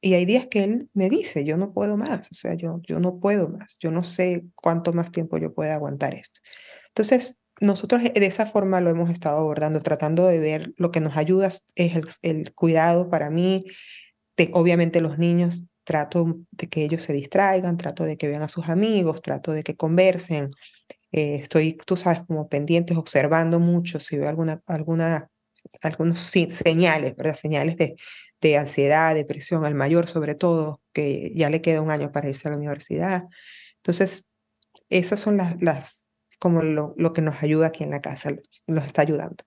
[0.00, 3.00] y hay días que él me dice, yo no puedo más, o sea, yo, yo
[3.00, 6.40] no puedo más, yo no sé cuánto más tiempo yo pueda aguantar esto.
[6.88, 11.16] Entonces, nosotros de esa forma lo hemos estado abordando, tratando de ver lo que nos
[11.16, 13.64] ayuda es el, cuidado para mí,
[14.52, 18.68] obviamente los niños, trato de que ellos se distraigan, trato de que vean a sus
[18.68, 20.50] amigos, trato de que conversen.
[21.12, 25.28] Eh, estoy, tú sabes, como pendientes, observando mucho si veo alguna, alguna,
[25.82, 27.34] algunos señales, ¿verdad?
[27.34, 27.94] Señales de,
[28.40, 32.48] de ansiedad, depresión, al mayor sobre todo, que ya le queda un año para irse
[32.48, 33.24] a la universidad.
[33.76, 34.26] Entonces,
[34.88, 36.02] esas son las
[36.42, 38.32] como lo, lo que nos ayuda aquí en la casa,
[38.66, 39.44] nos está ayudando.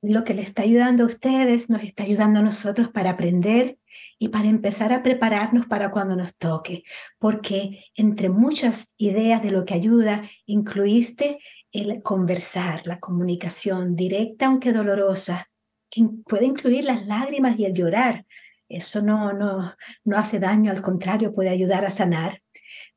[0.00, 3.78] Lo que le está ayudando a ustedes nos está ayudando a nosotros para aprender
[4.16, 6.84] y para empezar a prepararnos para cuando nos toque,
[7.18, 11.40] porque entre muchas ideas de lo que ayuda, incluiste
[11.72, 15.50] el conversar, la comunicación directa aunque dolorosa,
[15.90, 18.24] que puede incluir las lágrimas y el llorar.
[18.68, 22.43] Eso no, no, no hace daño, al contrario, puede ayudar a sanar.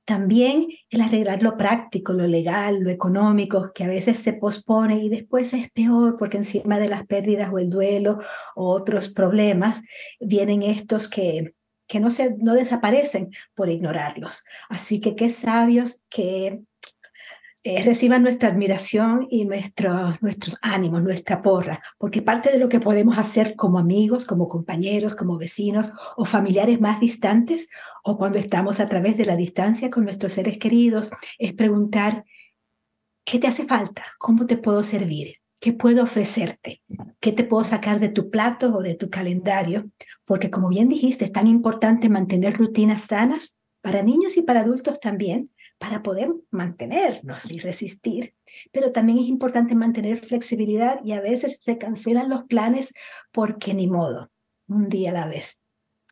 [0.08, 5.10] También el arreglar lo práctico, lo legal, lo económico, que a veces se pospone y
[5.10, 8.20] después es peor porque encima de las pérdidas o el duelo
[8.56, 9.84] o otros problemas
[10.22, 11.56] vienen estos que,
[11.88, 14.46] que no, se, no desaparecen por ignorarlos.
[14.70, 16.62] Así que qué sabios que
[17.70, 22.80] eh, reciban nuestra admiración y nuestro, nuestros ánimos, nuestra porra, porque parte de lo que
[22.80, 27.70] podemos hacer como amigos, como compañeros, como vecinos o familiares más distantes,
[28.06, 32.24] o cuando estamos a través de la distancia con nuestros seres queridos, es preguntar,
[33.26, 34.06] ¿qué te hace falta?
[34.18, 35.36] ¿Cómo te puedo servir?
[35.60, 36.82] ¿Qué puedo ofrecerte?
[37.20, 39.92] ¿Qué te puedo sacar de tu plato o de tu calendario?
[40.24, 45.02] Porque como bien dijiste, es tan importante mantener rutinas sanas para niños y para adultos
[45.02, 48.36] también, para poder mantenernos y resistir.
[48.72, 52.94] Pero también es importante mantener flexibilidad y a veces se cancelan los planes
[53.32, 54.32] porque ni modo,
[54.68, 55.62] un día a la vez,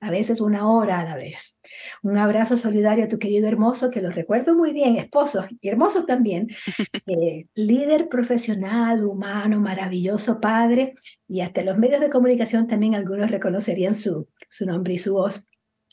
[0.02, 1.58] a veces una hora a la vez.
[2.04, 6.06] Un abrazo solidario a tu querido hermoso, que lo recuerdo muy bien, esposo y hermoso
[6.06, 6.48] también,
[7.08, 10.94] eh, líder profesional, humano, maravilloso padre,
[11.28, 15.48] y hasta los medios de comunicación también algunos reconocerían su, su nombre y su voz.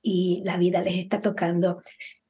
[0.04, 1.80] Y la vida les está tocando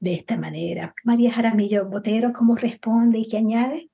[0.03, 0.95] de esta manera.
[1.05, 3.89] María Jaramillo Botero, ¿cómo responde y qué añade?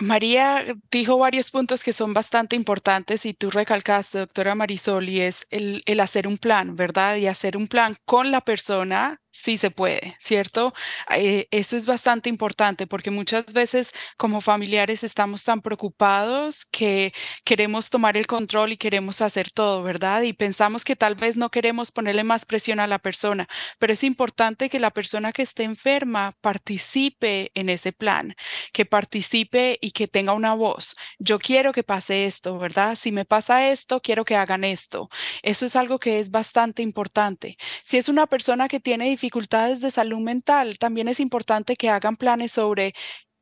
[0.00, 5.46] María dijo varios puntos que son bastante importantes y tú recalcaste, doctora Marisol, y es
[5.50, 7.16] el, el hacer un plan, ¿verdad?
[7.16, 10.74] Y hacer un plan con la persona sí se puede, ¿cierto?
[11.10, 17.12] Eh, eso es bastante importante porque muchas veces como familiares estamos tan preocupados que
[17.44, 20.22] queremos tomar el control y queremos hacer todo, ¿verdad?
[20.22, 24.04] Y pensamos que tal vez no queremos ponerle más presión a la persona, pero es
[24.04, 28.36] importante que la persona que esté enferma participe en ese plan,
[28.72, 30.96] que participe y que tenga una voz.
[31.18, 32.96] Yo quiero que pase esto, ¿verdad?
[32.96, 35.08] Si me pasa esto, quiero que hagan esto.
[35.42, 37.56] Eso es algo que es bastante importante.
[37.84, 42.16] Si es una persona que tiene dificultades de salud mental, también es importante que hagan
[42.16, 42.92] planes sobre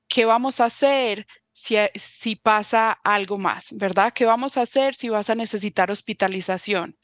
[0.09, 4.13] qué vamos a hacer si, si pasa algo más, ¿verdad?
[4.15, 6.97] ¿Qué vamos a hacer si vas a necesitar hospitalización?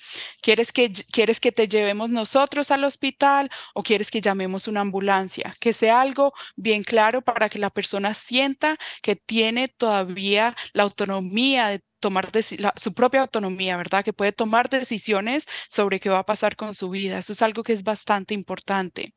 [0.43, 5.57] ¿Quieres que, ¿Quieres que te llevemos nosotros al hospital o quieres que llamemos una ambulancia?
[5.61, 11.69] Que sea algo bien claro para que la persona sienta que tiene todavía la autonomía
[11.69, 12.31] de tomar
[12.77, 14.05] su propia autonomía, ¿verdad?
[14.05, 17.19] Que puede tomar decisiones sobre qué va a pasar con su vida.
[17.19, 19.12] Eso es algo que es bastante importante.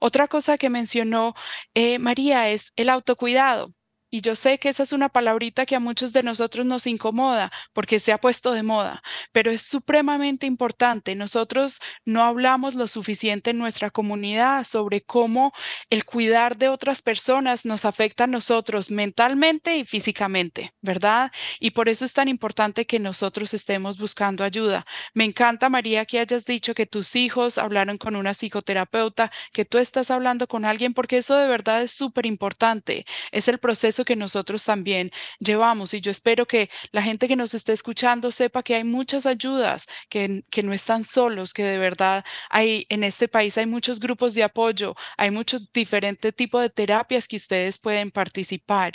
[0.00, 1.34] Otra cosa que mencionó
[1.74, 3.74] eh, María es el autocuidado.
[4.10, 7.52] Y yo sé que esa es una palabrita que a muchos de nosotros nos incomoda
[7.72, 11.14] porque se ha puesto de moda, pero es supremamente importante.
[11.14, 15.52] Nosotros no hablamos lo suficiente en nuestra comunidad sobre cómo
[15.90, 21.30] el cuidar de otras personas nos afecta a nosotros mentalmente y físicamente, ¿verdad?
[21.60, 24.86] Y por eso es tan importante que nosotros estemos buscando ayuda.
[25.14, 29.78] Me encanta, María, que hayas dicho que tus hijos hablaron con una psicoterapeuta, que tú
[29.78, 33.04] estás hablando con alguien, porque eso de verdad es súper importante.
[33.30, 35.94] Es el proceso que nosotros también llevamos.
[35.94, 39.86] Y yo espero que la gente que nos esté escuchando sepa que hay muchas ayudas,
[40.08, 44.34] que, que no están solos, que de verdad hay en este país hay muchos grupos
[44.34, 48.92] de apoyo, hay muchos diferentes tipos de terapias que ustedes pueden participar.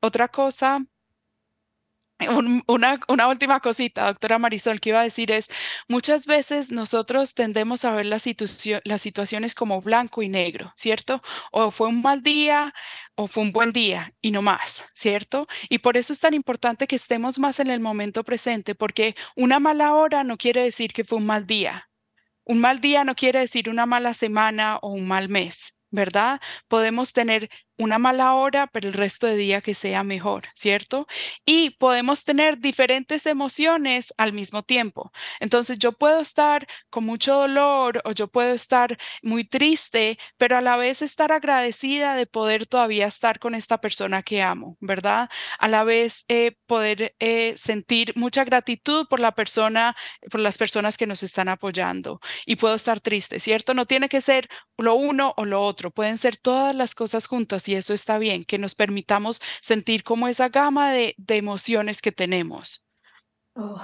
[0.00, 0.84] Otra cosa
[2.68, 5.48] una, última cosita, doctora Marisol, que iba a decir es,
[5.88, 8.24] muchas veces nosotros tendemos a ver las,
[8.84, 11.22] las situaciones como blanco y negro, ¿cierto?
[11.50, 12.72] O fue un mal día
[13.16, 15.46] o fue un buen día y no más, ¿cierto?
[15.68, 19.58] Y por eso es tan importante que estemos más en el momento presente, porque una
[19.60, 21.90] mala hora no quiere decir que fue un mal día.
[22.44, 25.74] Un mal día no quiere decir una mala semana o un mal mes.
[25.94, 26.40] ¿verdad?
[26.68, 31.06] Podemos tener una mala hora, pero el resto de día que sea mejor, ¿cierto?
[31.44, 35.12] Y podemos tener diferentes emociones al mismo tiempo.
[35.40, 40.60] Entonces yo puedo estar con mucho dolor o yo puedo estar muy triste, pero a
[40.60, 45.28] la vez estar agradecida de poder todavía estar con esta persona que amo, ¿verdad?
[45.58, 49.96] A la vez eh, poder eh, sentir mucha gratitud por la persona,
[50.30, 52.20] por las personas que nos están apoyando.
[52.46, 53.74] Y puedo estar triste, ¿cierto?
[53.74, 57.63] No tiene que ser lo uno o lo otro, pueden ser todas las cosas juntas
[57.68, 62.86] y eso está bien, que nos permitamos sentir como esa gama de, emociones que tenemos.
[63.54, 63.80] Oh,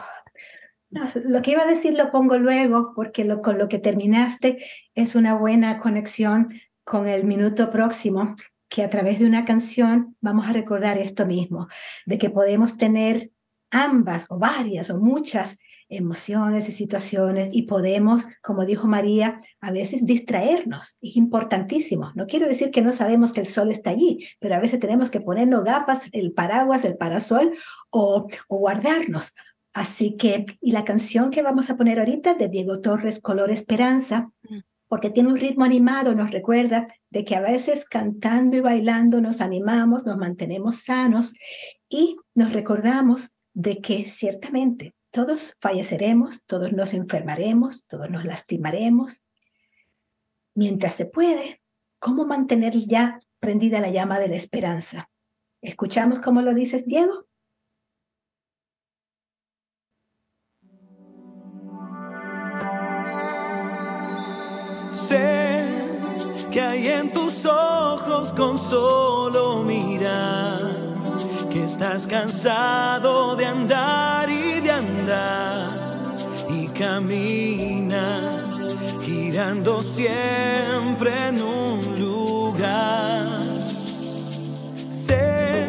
[0.90, 4.64] lo que iba a decir lo pongo luego, porque lo, con lo que terminaste
[4.94, 6.48] es una buena conexión
[6.84, 8.34] con el minuto próximo,
[8.68, 11.68] que a través de una canción vamos a recordar esto mismo,
[12.06, 13.30] de que podemos tener
[13.70, 15.58] ambas o varias o muchas
[15.90, 20.96] emociones y situaciones y podemos, como dijo María, a veces distraernos.
[21.02, 22.12] Es importantísimo.
[22.14, 25.10] No quiero decir que no sabemos que el sol está allí, pero a veces tenemos
[25.10, 27.52] que ponernos gafas, el paraguas, el parasol
[27.90, 29.34] o, o guardarnos.
[29.72, 34.30] Así que, y la canción que vamos a poner ahorita de Diego Torres, Color Esperanza,
[34.48, 34.58] mm.
[34.88, 39.40] porque tiene un ritmo animado, nos recuerda de que a veces cantando y bailando nos
[39.40, 41.34] animamos, nos mantenemos sanos
[41.88, 49.24] y nos recordamos de que ciertamente todos falleceremos, todos nos enfermaremos, todos nos lastimaremos.
[50.54, 51.62] Mientras se puede,
[51.98, 55.10] ¿cómo mantener ya prendida la llama de la esperanza?
[55.62, 57.26] ¿Escuchamos cómo lo dices, Diego?
[65.08, 65.64] Sé
[66.50, 70.90] que hay en tus ojos con solo mirar
[71.50, 74.39] que estás cansado de andar y
[76.48, 78.20] y camina
[79.04, 83.28] girando siempre en un lugar.
[84.90, 85.68] Sé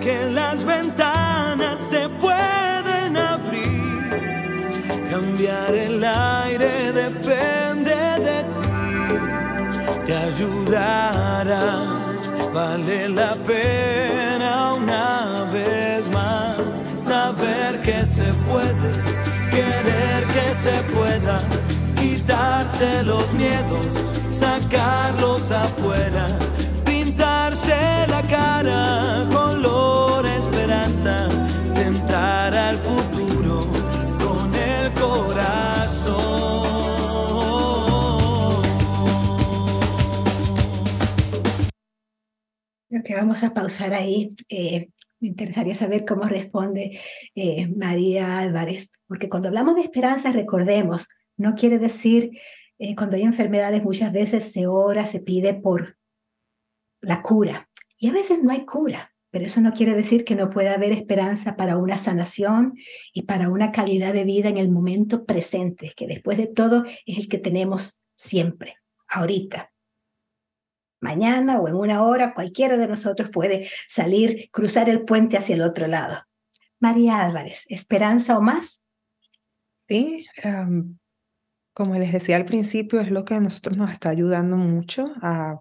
[0.00, 4.08] que las ventanas se pueden abrir,
[5.10, 8.76] cambiar el aire depende de ti,
[10.06, 11.64] te ayudará,
[12.52, 13.85] vale la pena
[18.48, 18.92] puede,
[19.50, 21.38] querer que se pueda,
[21.98, 23.86] quitarse los miedos,
[24.30, 26.26] sacarlos afuera,
[26.84, 31.28] pintarse la cara, color esperanza,
[31.74, 33.60] tentar al futuro
[34.24, 36.26] con el corazón.
[42.88, 44.34] Creo que vamos a pausar ahí.
[44.48, 44.88] Eh,
[45.20, 47.00] me interesaría saber cómo responde
[47.34, 52.30] eh, María Álvarez, porque cuando hablamos de esperanza, recordemos, no quiere decir,
[52.78, 55.96] eh, cuando hay enfermedades, muchas veces se ora, se pide por
[57.00, 60.50] la cura, y a veces no hay cura, pero eso no quiere decir que no
[60.50, 62.74] pueda haber esperanza para una sanación
[63.12, 67.18] y para una calidad de vida en el momento presente, que después de todo es
[67.18, 68.76] el que tenemos siempre,
[69.08, 69.72] ahorita.
[71.00, 75.62] Mañana o en una hora cualquiera de nosotros puede salir, cruzar el puente hacia el
[75.62, 76.22] otro lado.
[76.78, 78.84] María Álvarez, ¿esperanza o más?
[79.80, 80.26] Sí,
[81.72, 85.60] como les decía al principio, es lo que a nosotros nos está ayudando mucho a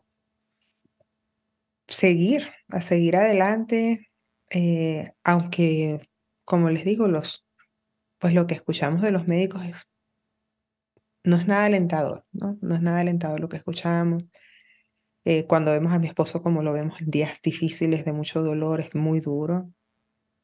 [1.88, 4.10] seguir, a seguir adelante,
[4.50, 6.10] eh, aunque,
[6.44, 7.46] como les digo, los,
[8.18, 9.94] pues lo que escuchamos de los médicos es,
[11.24, 12.58] no es nada alentador, ¿no?
[12.62, 14.24] No es nada alentador lo que escuchamos.
[15.26, 18.80] Eh, cuando vemos a mi esposo como lo vemos en días difíciles de mucho dolor,
[18.80, 19.69] es muy duro.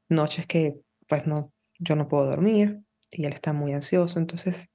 [0.09, 0.75] Noches que,
[1.07, 4.19] pues no, yo no puedo dormir y él está muy ansioso.
[4.19, 4.69] Entonces,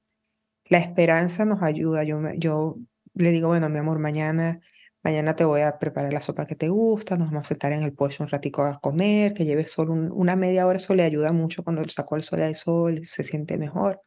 [0.66, 2.04] la esperanza nos ayuda.
[2.04, 2.76] Yo, yo
[3.14, 4.60] le digo, bueno, mi amor, mañana
[5.06, 7.84] Mañana te voy a preparar la sopa que te gusta, nos vamos a sentar en
[7.84, 11.30] el pollo un ratico a comer, que lleves solo una media hora, eso le ayuda
[11.30, 14.02] mucho cuando sacó el sol al sol, se siente mejor.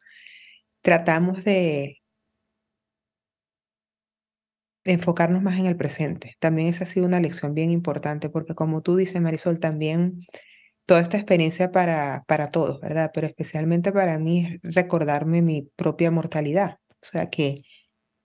[0.82, 1.99] Tratamos de
[4.84, 6.36] enfocarnos más en el presente.
[6.40, 10.26] También esa ha sido una lección bien importante, porque como tú dices, Marisol, también
[10.86, 13.10] toda esta experiencia para, para todos, ¿verdad?
[13.14, 16.78] Pero especialmente para mí es recordarme mi propia mortalidad.
[16.88, 17.62] O sea, que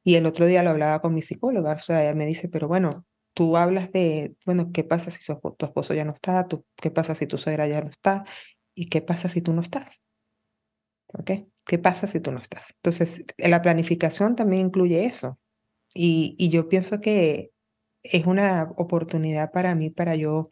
[0.06, 2.68] y el otro día lo hablaba con mi psicóloga, o sea, ella me dice, pero
[2.68, 6.48] bueno, tú hablas de, bueno, ¿qué pasa si tu esposo ya no está?
[6.48, 8.24] ¿Tú, ¿Qué pasa si tu suegra ya no está?
[8.76, 10.04] ¿Y qué pasa si tú no estás?
[11.08, 11.32] ¿Ok?
[11.66, 12.76] ¿Qué pasa si tú no estás?
[12.76, 15.40] Entonces, la planificación también incluye eso.
[15.98, 17.52] Y, yo pienso que
[18.04, 20.52] es una oportunidad para mí, para yo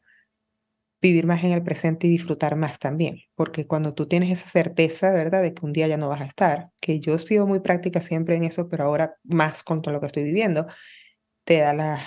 [1.01, 5.11] vivir más en el presente y disfrutar más también, porque cuando tú tienes esa certeza,
[5.11, 7.59] ¿verdad?, de que un día ya no vas a estar, que yo he sido muy
[7.59, 10.65] práctica siempre en eso, pero ahora más contra lo que estoy viviendo,
[11.45, 11.99] te da la,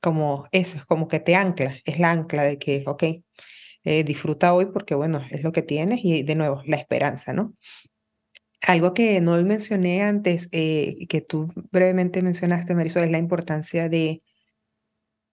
[0.00, 3.04] como eso, es como que te ancla, es la ancla de que, ok,
[3.84, 7.54] eh, disfruta hoy porque, bueno, es lo que tienes y de nuevo, la esperanza, ¿no?
[8.60, 14.22] Algo que no mencioné antes, eh, que tú brevemente mencionaste, Marisol, es la importancia de,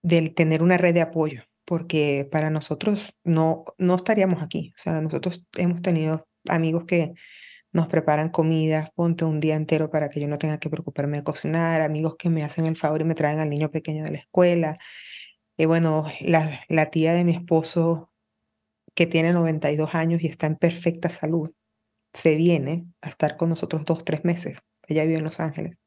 [0.04, 4.74] de tener una red de apoyo porque para nosotros no, no estaríamos aquí.
[4.78, 7.14] O sea, nosotros hemos tenido amigos que
[7.74, 11.24] nos preparan comida, ponte un día entero para que yo no tenga que preocuparme de
[11.24, 14.18] cocinar, amigos que me hacen el favor y me traen al niño pequeño de la
[14.20, 14.78] escuela.
[15.58, 18.12] Y bueno, la, la tía de mi esposo,
[18.96, 21.52] que tiene 92 años y está en perfecta salud,
[22.16, 24.60] se viene a estar con nosotros dos, tres meses.
[24.88, 25.78] Ella vive en Los Ángeles.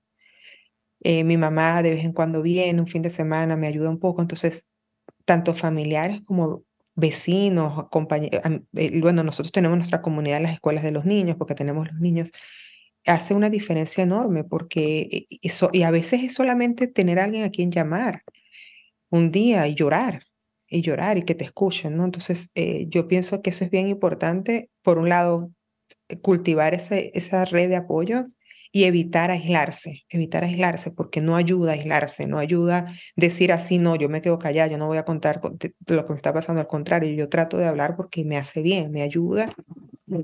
[1.00, 3.98] Eh, mi mamá de vez en cuando viene, un fin de semana, me ayuda un
[3.98, 4.22] poco.
[4.22, 4.70] Entonces,
[5.24, 6.64] tanto familiares como
[6.94, 8.42] vecinos, compañeros.
[8.74, 12.00] Eh, bueno, nosotros tenemos nuestra comunidad en las escuelas de los niños, porque tenemos los
[12.00, 12.32] niños,
[13.06, 15.00] hace una diferencia enorme, porque
[15.30, 18.22] eh, eso, y a veces es solamente tener alguien a quien llamar
[19.10, 20.24] un día y llorar,
[20.68, 22.04] y llorar y que te escuchen, ¿no?
[22.04, 25.50] Entonces, eh, yo pienso que eso es bien importante, por un lado,
[26.22, 28.26] cultivar ese, esa red de apoyo
[28.72, 32.86] y evitar aislarse, evitar aislarse, porque no ayuda a aislarse, no ayuda
[33.16, 36.16] decir así, no, yo me quedo callada, yo no voy a contar lo que me
[36.16, 39.54] está pasando, al contrario, yo trato de hablar porque me hace bien, me ayuda.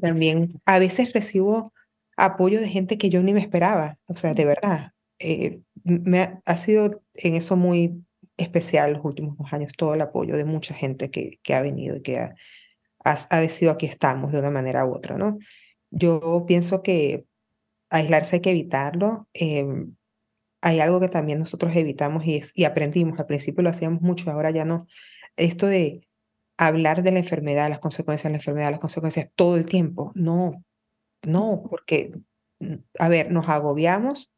[0.00, 1.72] también a veces recibo
[2.16, 6.56] apoyo de gente que yo ni me esperaba, o sea, de verdad, eh, me ha,
[6.56, 8.04] sido en eso muy
[8.36, 11.96] especial los últimos dos años, todo el apoyo de mucha gente que, que ha venido
[11.96, 12.34] y que ha,
[13.04, 15.38] ha, ha decidido aquí estamos de una manera u otra, ¿no?
[15.94, 17.26] Yo pienso que
[17.90, 19.28] aislarse hay que evitarlo.
[19.34, 19.96] Em,
[20.62, 24.50] hay algo que también nosotros evitamos y, y aprendimos, al principio lo hacíamos mucho, ahora
[24.50, 24.86] ya no.
[25.36, 26.08] Esto de
[26.58, 30.12] hablar de la enfermedad, las consecuencias de la enfermedad, las consecuencias todo el tiempo.
[30.14, 30.64] No,
[31.22, 32.12] no, porque,
[32.60, 34.32] mm, a ver, nos agobiamos,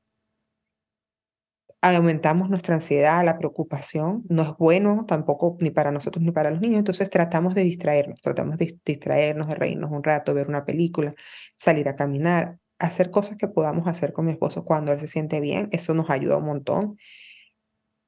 [1.94, 6.60] aumentamos nuestra ansiedad, la preocupación, no es bueno tampoco ni para nosotros ni para los
[6.60, 11.14] niños, entonces tratamos de distraernos, tratamos de distraernos, de reírnos un rato, ver una película,
[11.56, 15.40] salir a caminar, hacer cosas que podamos hacer con mi esposo cuando él se siente
[15.40, 16.98] bien, eso nos ayuda un montón.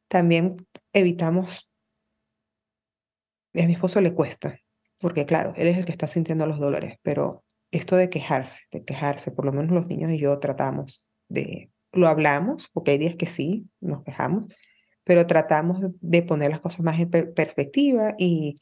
[0.09, 0.57] También
[0.93, 1.71] evitamos,
[3.55, 4.59] a mi esposo le cuesta,
[4.99, 8.85] porque claro, él es el que está sintiendo los dolores, pero esto de quejarse, de
[8.85, 13.17] quejarse, por lo menos los niños y yo tratamos de, lo hablamos, porque hay días
[13.17, 14.47] que sí, nos quejamos,
[15.05, 18.61] pero tratamos de poner las cosas más en perspectiva y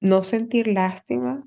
[0.00, 1.46] no sentir lástima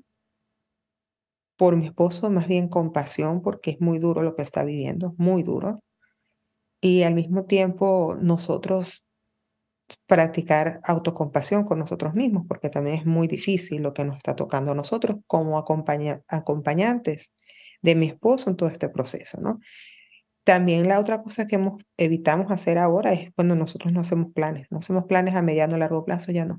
[1.56, 5.42] por mi esposo, más bien compasión, porque es muy duro lo que está viviendo, muy
[5.42, 5.82] duro.
[6.80, 9.04] Y al mismo tiempo nosotros
[10.06, 14.72] practicar autocompasión con nosotros mismos, porque también es muy difícil lo que nos está tocando
[14.72, 17.34] a nosotros como acompañantes
[17.82, 19.60] de mi esposo en todo este proceso, ¿no?
[20.44, 24.66] También la otra cosa que hemos, evitamos hacer ahora es cuando nosotros no hacemos planes,
[24.70, 26.58] no hacemos planes a mediano o largo plazo, ya no,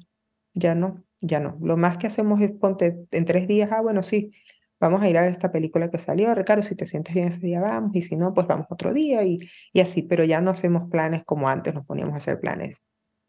[0.53, 1.57] ya no, ya no.
[1.61, 4.31] Lo más que hacemos es ponte en tres días, ah, bueno, sí,
[4.79, 7.39] vamos a ir a ver esta película que salió, Ricardo, si te sientes bien ese
[7.41, 9.39] día vamos, y si no, pues vamos otro día, y,
[9.73, 12.77] y así, pero ya no hacemos planes como antes nos poníamos a hacer planes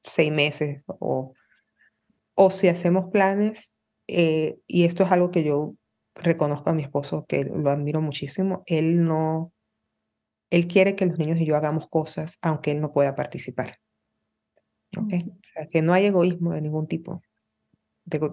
[0.03, 1.35] seis meses, o,
[2.35, 3.75] o si hacemos planes,
[4.09, 5.75] eh, y esto es algo que yo
[6.15, 9.53] reconozco a mi esposo, que lo admiro muchísimo, él no,
[10.53, 13.79] él quiere que los niños y yo hagamos cosas aunque él no pueda participar.
[14.97, 15.23] ¿Okay?
[15.31, 17.23] O sea, que no hay egoísmo de ningún tipo.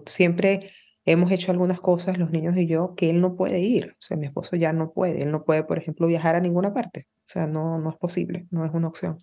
[0.05, 0.69] siempre
[1.05, 3.95] hemos hecho algunas cosas, los niños y yo, que él no puede ir.
[3.97, 5.23] O sea, mi esposo ya no puede.
[5.23, 7.07] Él no puede, por ejemplo, viajar a ninguna parte.
[7.25, 9.21] O sea, no, no es posible, no es una opción.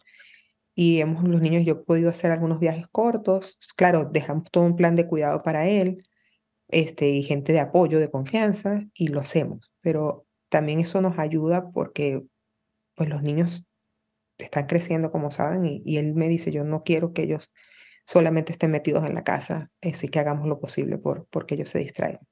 [0.75, 3.59] Y hemos, los niños y yo, podido hacer algunos viajes cortos.
[3.77, 6.03] Claro, dejamos todo un plan de cuidado para él
[6.69, 9.71] este, y gente de apoyo, de confianza, y lo hacemos.
[9.83, 12.25] Pero también eso nos ayuda porque
[12.97, 13.65] pues los niños
[14.39, 17.53] están creciendo, como saben, y, él me dice, yo no quiero que ellos
[18.07, 21.79] solamente estén metidos en la casa, así que hagamos lo posible por, porque ellos se
[21.79, 22.27] distraigan.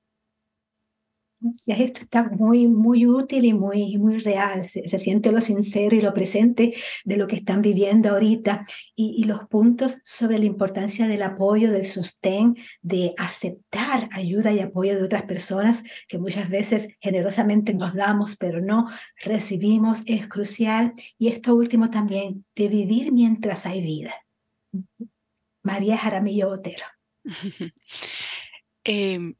[1.66, 4.68] Esto está muy, muy útil y muy, muy real.
[4.68, 6.74] Se, siente lo sincero y lo presente
[7.05, 8.66] de lo que están viviendo ahorita
[8.97, 14.61] y, y, los puntos sobre la importancia del apoyo, del sostén, de aceptar ayuda y
[14.61, 18.88] apoyo de otras personas que muchas veces generosamente nos damos, pero no
[19.22, 20.95] recibimos, es crucial.
[21.18, 24.14] Y esto último también, de vivir mientras hay vida.
[25.62, 26.86] María Jaramillo Botero.
[28.84, 29.34] eh,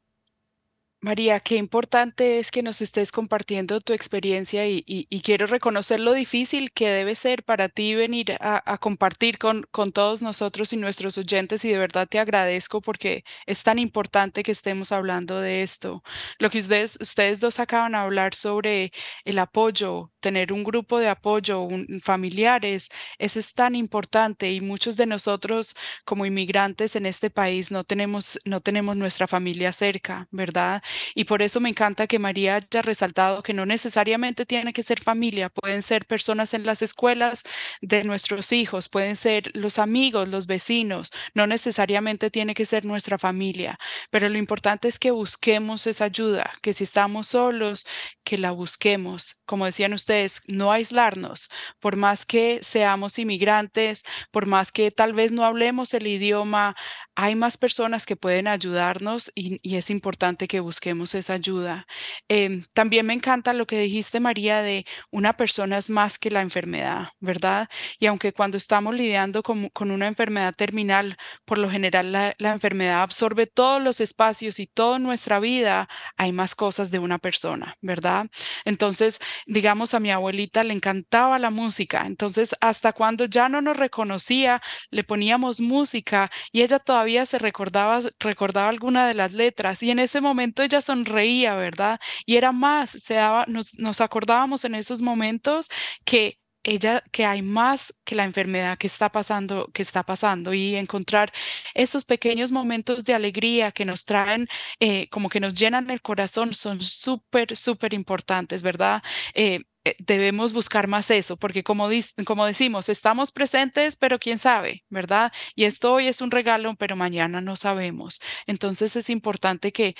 [1.05, 6.71] María, qué importante es que nos estés compartiendo tu experiencia y, quiero reconocer lo difícil
[6.71, 11.69] que debe ser para ti venir a, compartir con, todos nosotros y nuestros oyentes y
[11.69, 16.01] de verdad te agradezco porque es tan importante que estemos hablando de esto.
[16.39, 18.91] Lo que ustedes, ustedes dos acaban de hablar sobre
[19.25, 21.67] el apoyo, tener un grupo de apoyo,
[22.01, 22.89] familiares,
[23.19, 28.39] eso es tan importante y muchos de nosotros como inmigrantes en este país no tenemos,
[28.43, 30.81] no tenemos nuestra familia cerca, ¿verdad?
[31.13, 35.01] Y por eso me encanta que María haya resaltado que no necesariamente tiene que ser
[35.01, 37.43] familia, pueden ser personas en las escuelas
[37.81, 43.17] de nuestros hijos, pueden ser los amigos, los vecinos, no necesariamente tiene que ser nuestra
[43.17, 43.77] familia,
[44.09, 47.87] pero lo importante es que busquemos esa ayuda, que si estamos solos,
[48.23, 49.41] que la busquemos.
[49.45, 55.31] Como decían ustedes, no aislarnos, por más que seamos inmigrantes, por más que tal vez
[55.31, 56.75] no hablemos el idioma,
[57.15, 60.74] hay más personas que pueden ayudarnos y, es importante que busquemos
[61.13, 61.85] esa ayuda.
[62.27, 66.41] Em, también me encanta lo que dijiste, María, de una persona es más que la
[66.41, 67.67] enfermedad, ¿verdad?
[67.99, 72.51] Y aunque cuando estamos lidiando con, con una enfermedad terminal, por lo general la, la,
[72.51, 77.77] enfermedad absorbe todos los espacios y toda nuestra vida, hay más cosas de una persona,
[77.81, 78.27] ¿verdad?
[78.65, 83.77] Entonces, digamos, a mi abuelita le encantaba la música, entonces hasta cuando ya no nos
[83.77, 89.91] reconocía, le poníamos música y ella todavía se recordaba, recordaba alguna de las letras y
[89.91, 91.99] en ese momento ella sonreía, ¿verdad?
[92.25, 95.69] Y era más, se daba, nos, nos acordábamos en esos momentos
[96.05, 100.75] que ella que hay más que la enfermedad que está pasando que está pasando y
[100.75, 101.31] encontrar
[101.75, 104.47] esos pequeños momentos de alegría que nos traen
[104.79, 109.03] eh, como que nos llenan el corazón son súper súper importantes verdad
[109.35, 111.87] eh, eh, debemos buscar más eso, porque como,
[112.25, 115.31] como decimos, estamos presentes, pero quién sabe, ¿verdad?
[115.53, 118.19] Y esto hoy es un regalo, pero mañana no sabemos.
[118.47, 119.95] Entonces es importante que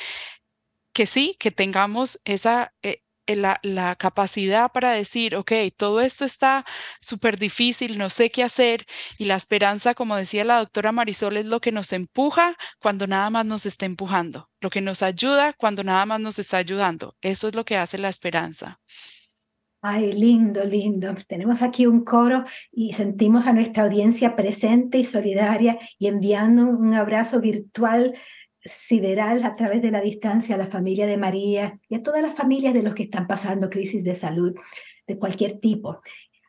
[0.96, 6.24] que sí, que tengamos esa, eh, eh, la, la, capacidad para decir, ok, todo esto
[6.24, 6.66] está
[7.02, 8.86] súper difícil, no sé qué hacer.
[9.18, 13.30] Y la esperanza, como decía la doctora Marisol, es lo que nos empuja cuando nada
[13.30, 17.16] más nos está empujando, lo que nos ayuda cuando nada más nos está ayudando.
[17.22, 18.80] Eso es lo que hace la esperanza.
[19.88, 21.14] Ay, lindo, lindo.
[21.28, 26.93] Tenemos aquí un coro y sentimos a nuestra audiencia presente y solidaria y enviando un
[26.96, 28.16] abrazo virtual
[28.66, 32.36] sideral a través de la distancia a la familia de María y a todas las
[32.36, 34.53] familias de los que están pasando crisis de salud
[35.07, 36.01] de cualquier tipo.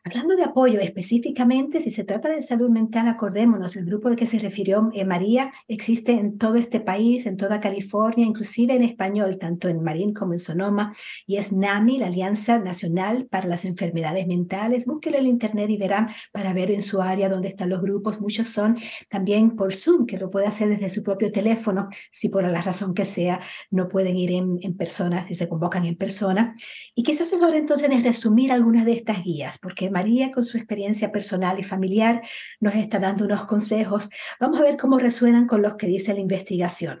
[0.07, 4.25] Hablando de apoyo específicamente, si se trata de salud mental, acordémonos, el grupo de que
[4.25, 9.37] se refirió eh, María existe en todo este país, en toda California, inclusive en español,
[9.37, 10.95] tanto en Marín como en Sonoma,
[11.25, 14.85] y es NAMI, la Alianza Nacional para las Enfermedades Mentales.
[14.85, 18.21] Búsquelo en internet y verán para ver en su área dónde están los grupos.
[18.21, 18.77] Muchos son
[19.09, 22.93] también por Zoom, que lo puede hacer desde su propio teléfono, si por la razón
[22.93, 23.41] que sea
[23.71, 26.55] no pueden ir en, en persona, se convocan en persona.
[26.95, 30.57] Y quizás es hora entonces de resumir algunas de estas guías, porque María, con su
[30.57, 32.21] experiencia personal y familiar,
[32.59, 34.09] nos está dando unos consejos.
[34.39, 36.99] Vamos a ver cómo resuenan con los que dice la investigación.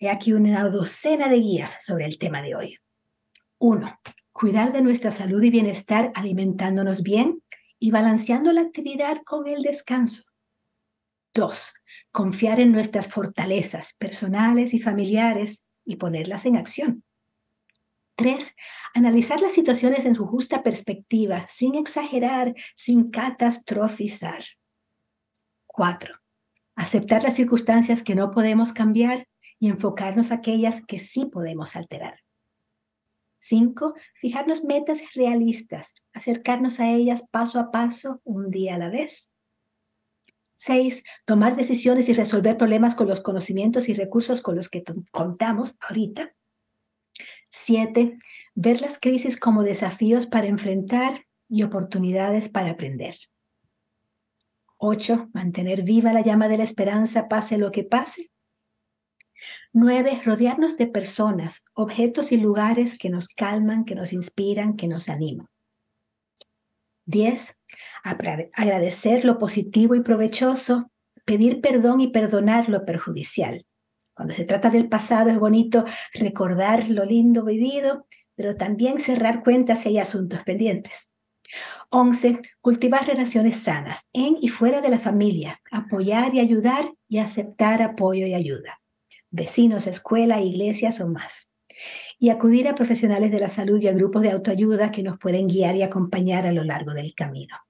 [0.00, 2.78] He aquí una docena de guías sobre el tema de hoy.
[3.58, 4.00] Uno,
[4.32, 7.44] cuidar de nuestra salud y bienestar alimentándonos bien
[7.78, 10.24] y balanceando la actividad con el descanso.
[11.32, 11.74] Dos,
[12.10, 17.04] confiar en nuestras fortalezas personales y familiares y ponerlas en acción.
[18.16, 18.56] Tres,
[18.94, 24.42] analizar las situaciones en su justa perspectiva, sin exagerar, sin catastrofizar.
[25.66, 26.14] Cuatro,
[26.74, 29.26] aceptar las circunstancias que no podemos cambiar
[29.58, 32.20] y enfocarnos aquellas que sí podemos alterar.
[33.38, 39.30] Cinco, fijarnos metas realistas, acercarnos a ellas paso a paso, un día a la vez.
[40.54, 45.76] Seis, tomar decisiones y resolver problemas con los conocimientos y recursos con los que contamos
[45.86, 46.34] ahorita.
[47.58, 48.18] Siete,
[48.54, 53.16] ver las crisis como desafíos para enfrentar y oportunidades para aprender.
[54.76, 58.30] Ocho, mantener viva la llama de la esperanza pase lo que pase.
[59.72, 65.08] Nueve, rodearnos de personas, objetos y lugares que nos calman, que nos inspiran, que nos
[65.08, 65.48] animan.
[67.06, 67.58] Diez,
[68.04, 70.92] agradecer lo positivo y provechoso,
[71.24, 73.64] pedir perdón y perdonar lo perjudicial.
[74.16, 79.82] Cuando se trata del pasado es bonito recordar lo lindo vivido, pero también cerrar cuentas
[79.82, 81.12] si hay asuntos pendientes.
[81.90, 82.40] 11.
[82.62, 88.26] Cultivar relaciones sanas en y fuera de la familia, apoyar y ayudar y aceptar apoyo
[88.26, 88.80] y ayuda.
[89.30, 91.50] Vecinos, escuela, iglesias o más.
[92.18, 95.46] Y acudir a profesionales de la salud y a grupos de autoayuda que nos pueden
[95.46, 97.65] guiar y acompañar a lo largo del camino.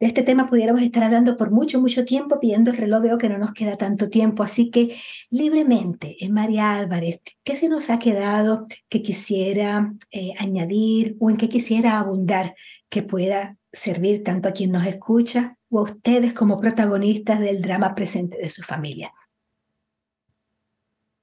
[0.00, 3.28] De este tema pudiéramos estar hablando por mucho, mucho tiempo, pidiendo el reloj, veo que
[3.28, 4.96] no nos queda tanto tiempo, así que
[5.30, 11.36] libremente, en María Álvarez, ¿qué se nos ha quedado que quisiera eh, añadir o en
[11.36, 12.54] qué quisiera abundar
[12.88, 17.94] que pueda servir tanto a quien nos escucha o a ustedes como protagonistas del drama
[17.94, 19.12] presente de su familia?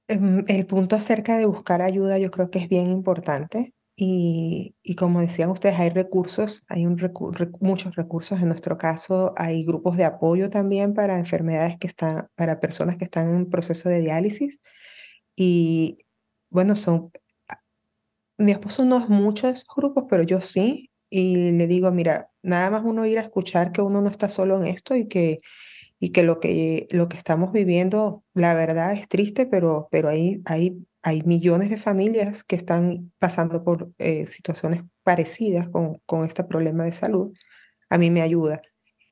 [0.08, 3.74] Em, el punto acerca de buscar ayuda yo creo que es bien importante.
[4.04, 6.98] Y, como decían ustedes, hay recursos, hay un
[7.60, 8.42] muchos recursos.
[8.42, 13.04] En nuestro caso, hay grupos de apoyo también para enfermedades que están, para personas que
[13.04, 14.60] están en proceso de diálisis.
[15.36, 16.00] Y
[16.50, 17.12] bueno, son,
[18.40, 20.90] mi esposo no es muchos grupos, pero yo sí.
[21.12, 24.58] Y le digo, mira, nada más uno ir a escuchar que uno no está solo
[24.58, 25.42] en esto y que,
[26.00, 30.42] y que lo que, lo que estamos viviendo, la verdad es triste, pero, pero hay,
[30.46, 36.44] hay hay millones de familias que están pasando por eh, situaciones parecidas con, con este
[36.44, 37.34] problema de salud,
[37.90, 38.62] a mí me ayuda.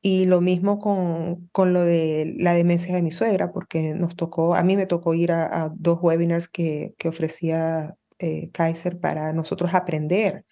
[0.01, 4.55] Y lo mismo con, con lo de la demencia de mi suegra, porque nos tocó,
[4.55, 9.73] a mí me tocó ir a, dos webinars que, que ofrecía eh, Kaiser para nosotros
[9.73, 10.45] aprender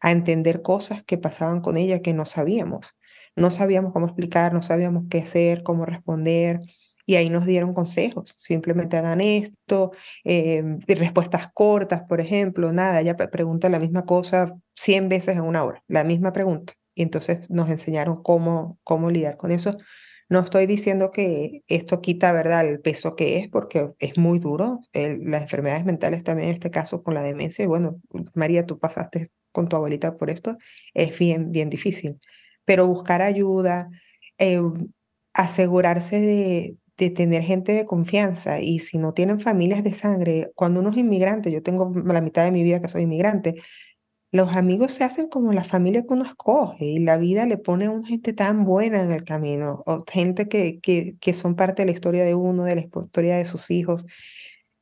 [0.00, 2.94] a entender cosas que pasaban con ella que no sabíamos.
[3.36, 6.60] No sabíamos cómo explicar, no sabíamos qué hacer, cómo responder
[7.06, 9.92] y ahí nos dieron consejos, simplemente hagan esto,
[10.24, 15.64] eh, respuestas cortas, por ejemplo, nada, ya pregunta la misma cosa 100 veces en una
[15.64, 16.74] hora, la misma pregunta.
[16.94, 19.76] Y entonces nos enseñaron cómo, cómo lidiar con eso.
[20.28, 24.80] No estoy diciendo que esto quita, ¿verdad?, el peso que es, porque es muy duro.
[24.92, 28.00] las enfermedades mentales también, en este caso con la demencia, bueno,
[28.34, 30.56] María, tú pasaste con tu abuelita por esto,
[30.94, 32.18] es bien, bien difícil.
[32.64, 33.88] Pero buscar ayuda,
[34.38, 34.60] eh,
[35.34, 40.80] asegurarse de, de tener gente de confianza y si no tienen familias de sangre, cuando
[40.80, 43.56] uno es inmigrante, yo tengo la mitad de mi vida que soy inmigrante,
[44.32, 47.86] los amigos se hacen como la familia que uno escoge y la vida le pone
[47.86, 51.82] a una gente tan buena en el camino, o gente que, que, que son parte
[51.82, 54.04] de la historia de uno, de la historia de sus hijos.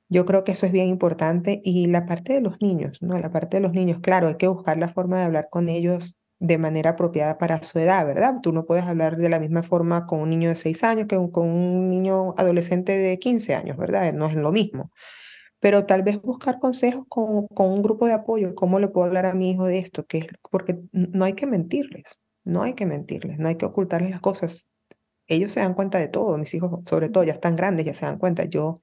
[0.09, 3.19] Yo creo que eso es bien importante y la parte de los niños, ¿no?
[3.19, 6.17] La parte de los niños, claro, hay que buscar la forma de hablar con ellos
[6.43, 8.41] de manera apropiada para su edad, ¿verdad?
[8.43, 11.15] Tú no puedes hablar de la misma forma con un niño de 6 años que
[11.31, 14.13] con un niño adolescente de 15 años, ¿verdad?
[14.13, 14.91] No es lo mismo.
[15.61, 19.25] Pero tal vez buscar consejos con, con un grupo de apoyo, cómo le puedo hablar
[19.27, 22.87] a mi hijo de esto, que es porque no hay que mentirles, no hay que
[22.87, 24.69] mentirles, no hay que ocultarles las cosas.
[25.29, 28.05] Ellos se dan cuenta de todo, mis hijos sobre todo ya están grandes, ya se
[28.05, 28.47] dan cuenta.
[28.47, 28.81] Yo,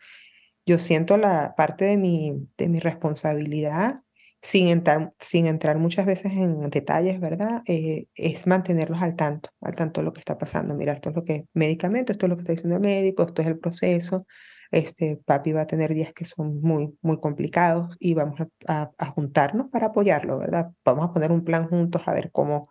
[0.65, 4.01] yo siento la parte de mi, de mi responsabilidad
[4.41, 7.61] sin entrar, sin entrar muchas veces en detalles, ¿verdad?
[7.67, 10.75] Eh, es mantenerlos al tanto, al tanto de lo que está pasando.
[10.75, 13.41] Mira, esto es lo que medicamento, esto es lo que está diciendo el médico, esto
[13.41, 14.25] es el proceso.
[14.71, 19.05] Este, papi va a tener días que son muy, muy complicados y vamos a, a,
[19.07, 20.69] juntarnos para apoyarlo, ¿verdad?
[20.85, 22.69] Vamos a poner un plan juntos a ver cómo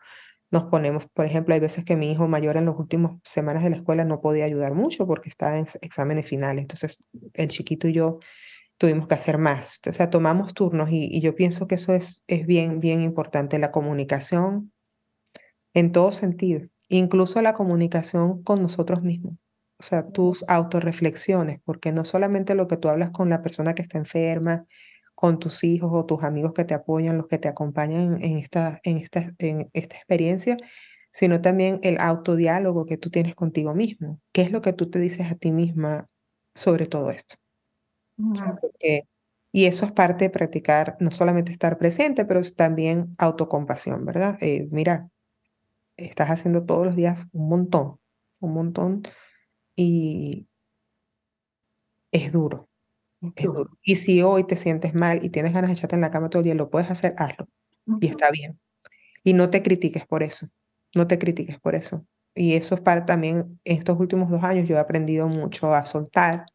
[0.51, 1.07] nos ponemos.
[1.09, 4.05] Por ejemplo, hay veces que mi hijo mayor en las últimas semanas de la escuela
[4.05, 6.63] no podía ayudar mucho porque estaba en exámenes finales.
[6.63, 7.05] Entonces,
[7.35, 8.21] el chiquito y yo
[8.79, 9.81] tuvimos que hacer más.
[9.89, 13.73] O sea, tomamos turnos y, yo pienso que eso es, es bien, bien importante, la
[13.73, 14.73] comunicación
[15.75, 19.35] en todo sentido, incluso la comunicación con nosotros mismos.
[19.79, 23.83] O sea, tus autorreflexiones, porque no solamente lo que tú hablas con la persona que
[23.83, 24.65] está enferma,
[25.15, 28.81] con tus hijos o tus amigos que te apoyan, los que te acompañan en esta,
[28.85, 30.57] en esta, en esta experiencia,
[31.11, 34.21] sino también el autodiálogo que tú tienes contigo mismo.
[34.33, 36.09] ¿Qué es lo que tú te dices a ti misma
[36.55, 37.37] sobre todo esto?
[38.81, 39.03] Y
[39.53, 44.37] Y eso es parte de practicar, no solamente estar presente, pero también autocompasión, ¿verdad?
[44.43, 45.09] Eh, mira,
[45.97, 48.01] estás haciendo todos los días un montón,
[48.41, 49.03] un montón,
[49.77, 50.49] y
[52.13, 52.69] es duro,
[53.37, 53.71] es duro.
[53.83, 56.41] Y si hoy te sientes mal y tienes ganas de echarte en la cama todo
[56.41, 57.49] el día, lo puedes hacer, hazlo.
[58.01, 58.61] Y está bien.
[59.25, 60.49] Y no te critiques por eso,
[60.95, 62.07] no te critiques por eso.
[62.35, 66.47] Y eso es para también, estos últimos dos años yo he aprendido mucho a soltar,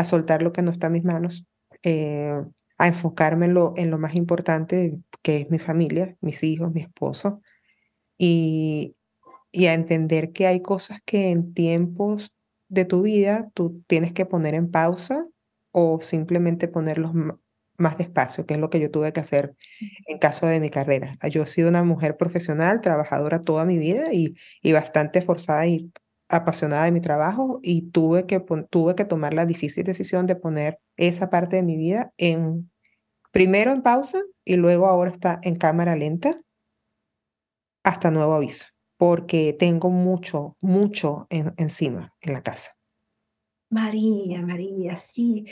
[0.00, 1.46] a soltar lo que no está en mis manos,
[1.82, 2.34] eh,
[2.78, 3.54] a enfocarme en
[3.90, 7.42] lo, más importante, que es mi familia, mis hijos, mi esposo,
[8.18, 8.96] y,
[9.52, 12.34] y a entender que hay cosas que en tiempos
[12.68, 15.26] de tu vida tú tienes que poner en pausa
[15.72, 17.12] o simplemente ponerlos
[17.76, 19.56] más despacio, que es lo que yo tuve que hacer
[20.06, 21.16] en caso de mi carrera.
[21.30, 25.90] Yo he sido una mujer profesional, trabajadora toda mi vida y, y bastante esforzada y
[26.30, 30.78] apasionada de mi trabajo y tuve que, tuve que tomar la difícil decisión de poner
[30.96, 32.70] esa parte de mi vida en,
[33.32, 36.40] primero en pausa y luego ahora está en cámara lenta
[37.82, 38.66] hasta nuevo aviso,
[38.96, 42.76] porque tengo mucho, mucho encima en la casa.
[43.70, 45.44] María, María, sí.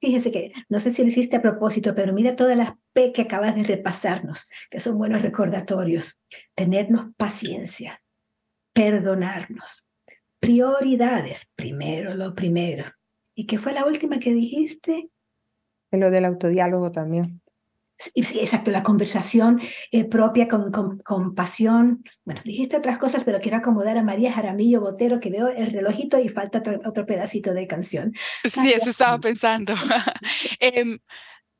[0.00, 3.22] Fíjese que no sé si lo hiciste a propósito, pero mira todas las P que
[3.22, 6.20] acabas de repasarnos, que son buenos recordatorios.
[6.54, 8.02] Tenernos paciencia,
[8.78, 9.88] perdonarnos,
[10.38, 12.84] prioridades, primero lo primero.
[13.34, 15.10] ¿Y qué fue la última que dijiste?
[15.90, 17.40] lo del autodiálogo también.
[17.96, 19.60] Sí, sí, exacto, la conversación
[19.90, 22.04] eh, propia con, con, pasión.
[22.24, 26.20] Bueno, dijiste otras cosas, pero quiero acomodar a María Jaramillo Botero, que veo el relojito
[26.20, 28.12] y falta otro, pedacito de canción.
[28.44, 29.74] Sí, eso estaba pensando.
[30.60, 31.00] Em,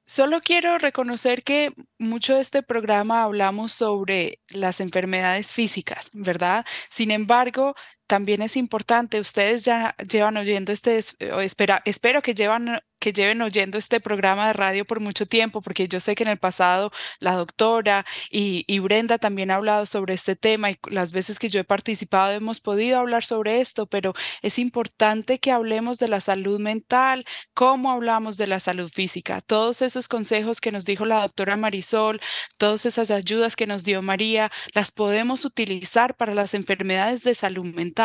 [0.08, 6.66] solo quiero reconocer que mucho de este programa hablamos sobre las enfermedades físicas, ¿verdad?
[6.90, 7.76] Sin embargo,
[8.08, 13.78] también es importante, ustedes ya llevan oyendo este, espera, espero que llevan que lleven oyendo
[13.78, 16.90] este programa de radio por mucho tiempo, porque yo sé que en el pasado
[17.20, 21.48] la doctora y, y, Brenda también ha hablado sobre este tema y las veces que
[21.48, 26.20] yo he participado hemos podido hablar sobre esto, pero es importante que hablemos de la
[26.20, 31.20] salud mental, cómo hablamos de la salud física, todos esos consejos que nos dijo la
[31.22, 32.20] doctora Marisol,
[32.56, 37.64] todas esas ayudas que nos dio María, las podemos utilizar para las enfermedades de salud
[37.64, 37.97] mental.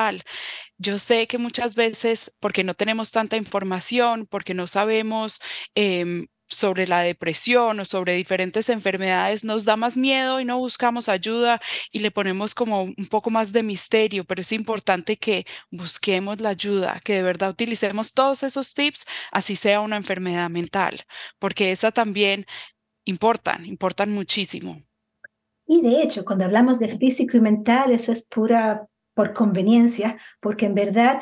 [0.78, 5.40] Yo sé que muchas veces, porque no tenemos tanta información, porque no sabemos
[5.76, 11.10] em, sobre la depresión o sobre diferentes enfermedades, nos da más miedo y no buscamos
[11.10, 11.60] ayuda
[11.92, 16.50] y le ponemos como un poco más de misterio, pero es importante que busquemos la
[16.50, 21.02] ayuda, que de verdad utilicemos todos esos tips, así sea una enfermedad mental,
[21.40, 22.46] porque esa también
[23.06, 24.82] importan, importan muchísimo.
[25.66, 30.66] Y de hecho, cuando hablamos de físico y mental, eso es pura por conveniencia, porque
[30.66, 31.22] en verdad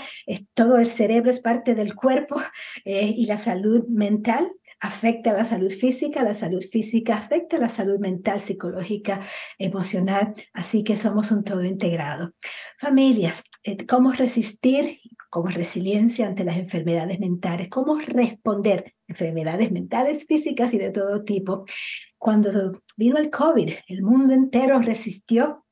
[0.53, 2.41] todo el cerebro es parte del cuerpo
[2.85, 4.47] eh, y la salud mental
[4.81, 9.21] afecta a la salud física, la salud física afecta a la salud mental, psicológica,
[9.59, 12.33] emocional, así que somos un todo integrado.
[12.79, 17.69] Familias, eh, ¿cómo resistir como resiliencia ante las enfermedades mentales?
[17.69, 21.63] ¿Cómo responder enfermedades mentales, físicas y de todo tipo?
[22.17, 25.63] Cuando vino el COVID, el mundo entero resistió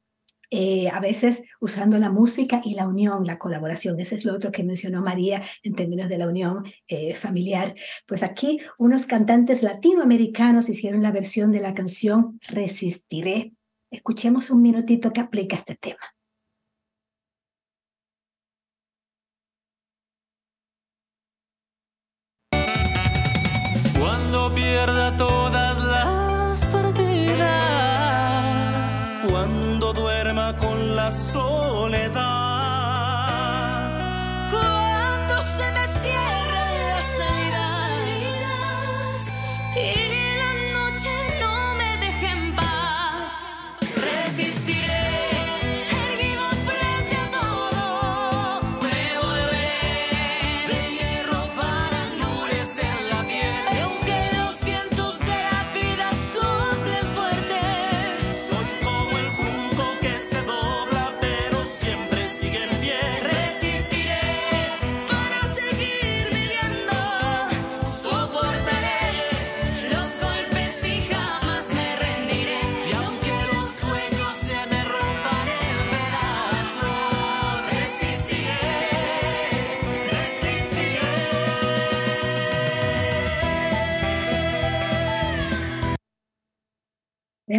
[0.51, 3.99] eh, a veces usando la música y la unión, la colaboración.
[3.99, 7.75] Ese es lo otro que mencionó María en términos de la unión eh, familiar.
[8.07, 13.53] Pues aquí unos cantantes latinoamericanos hicieron la versión de la canción Resistiré.
[13.91, 15.99] Escuchemos un minutito que aplica este tema.
[23.99, 25.38] Cuando pierda todas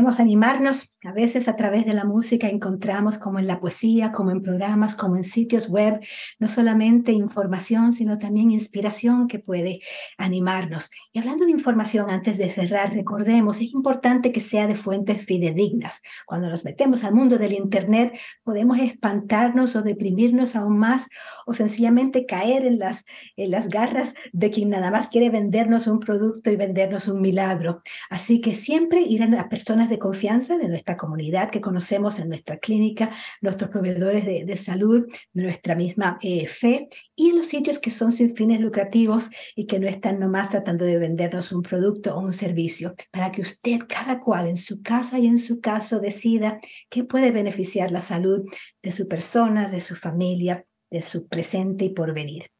[0.00, 0.89] Debemos animarnos.
[1.02, 4.94] A veces a través de la música encontramos como en la poesía, como en programas,
[4.94, 5.98] como en sitios web,
[6.38, 9.80] no solamente información, sino también inspiración que puede
[10.18, 10.90] animarnos.
[11.14, 16.02] Y hablando de información, antes de cerrar, recordemos, es importante que sea de fuentes fidedignas.
[16.26, 21.06] Cuando nos metemos al mundo del Internet, podemos espantarnos o deprimirnos aún más
[21.46, 25.98] o sencillamente caer en las, en las garras de quien nada más quiere vendernos un
[25.98, 27.80] producto y vendernos un milagro.
[28.10, 32.58] Así que siempre ir a personas de confianza de nuestra comunidad que conocemos en nuestra
[32.58, 33.10] clínica,
[33.40, 38.34] nuestros proveedores de, salud, de nuestra misma eh, fe y los sitios que son sin
[38.34, 42.94] fines lucrativos y que no están nomás tratando de vendernos un producto o un servicio,
[43.10, 47.30] para que usted, cada cual en su casa y en su caso, decida qué puede
[47.30, 48.48] beneficiar la salud
[48.82, 52.50] de su persona, de su familia, de su presente y porvenir.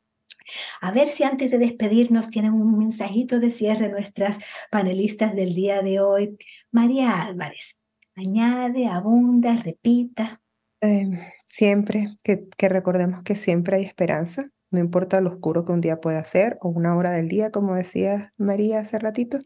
[0.81, 4.39] A ver si antes de despedirnos tienen un mensajito de cierre nuestras
[4.71, 6.37] panelistas del día de hoy.
[6.71, 7.80] María Álvarez,
[8.17, 10.41] añade, abunda, repita.
[10.81, 16.01] Em, siempre, que, recordemos que siempre hay esperanza, no importa lo oscuro que un día
[16.01, 19.39] pueda ser o una hora del día, como decía María hace ratito.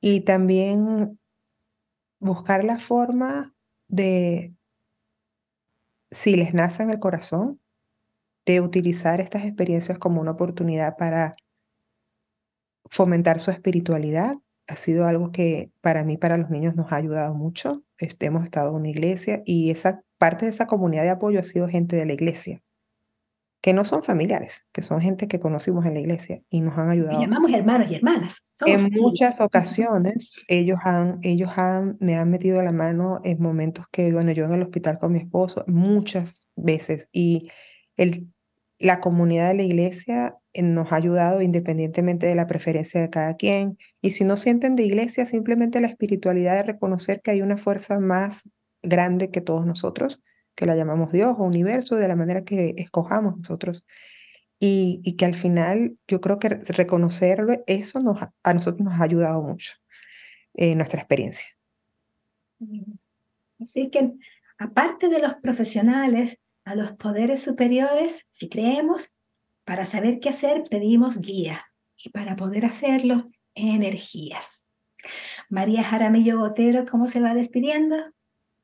[0.00, 1.18] Y también
[2.20, 3.54] buscar la forma
[3.88, 4.54] de,
[6.10, 7.60] si les nace en el corazón,
[8.46, 11.34] de utilizar estas experiencias como una oportunidad para
[12.90, 14.34] fomentar su espiritualidad.
[14.66, 17.83] Ha sido algo que para mí, para los niños, nos ha ayudado mucho.
[17.98, 21.44] Este, hemos estado en una iglesia y esa parte de esa comunidad de apoyo ha
[21.44, 22.62] sido gente de la iglesia,
[23.60, 26.90] que no son familiares, que son gente que conocimos en la iglesia y nos han
[26.90, 27.18] ayudado.
[27.18, 28.44] Y llamamos hermanos y hermanas.
[28.66, 34.12] en muchas ocasiones ellos han, ellos han, me han metido la mano en momentos que,
[34.12, 37.48] bueno, yo en el hospital con mi esposo, muchas veces, y
[37.96, 38.28] el
[38.78, 43.76] la comunidad de la iglesia nos ha ayudado independientemente de la preferencia de cada quien.
[44.00, 47.98] Y si no sienten de iglesia, simplemente la espiritualidad de reconocer que hay una fuerza
[48.00, 48.52] más
[48.82, 50.20] grande que todos nosotros,
[50.54, 53.84] que la llamamos Dios o universo, de la manera que escojamos nosotros.
[54.60, 59.42] Y, que al final yo creo que reconocerlo, eso nos, a nosotros nos ha ayudado
[59.42, 59.74] mucho
[60.54, 61.48] en nuestra experiencia.
[63.60, 64.14] Así que
[64.56, 69.13] aparte de los profesionales, a los poderes superiores, si creemos,
[69.64, 74.68] para saber qué hacer pedimos guía y para poder hacerlo, energías.
[75.48, 77.96] María Jaramillo Botero, ¿cómo se va despidiendo?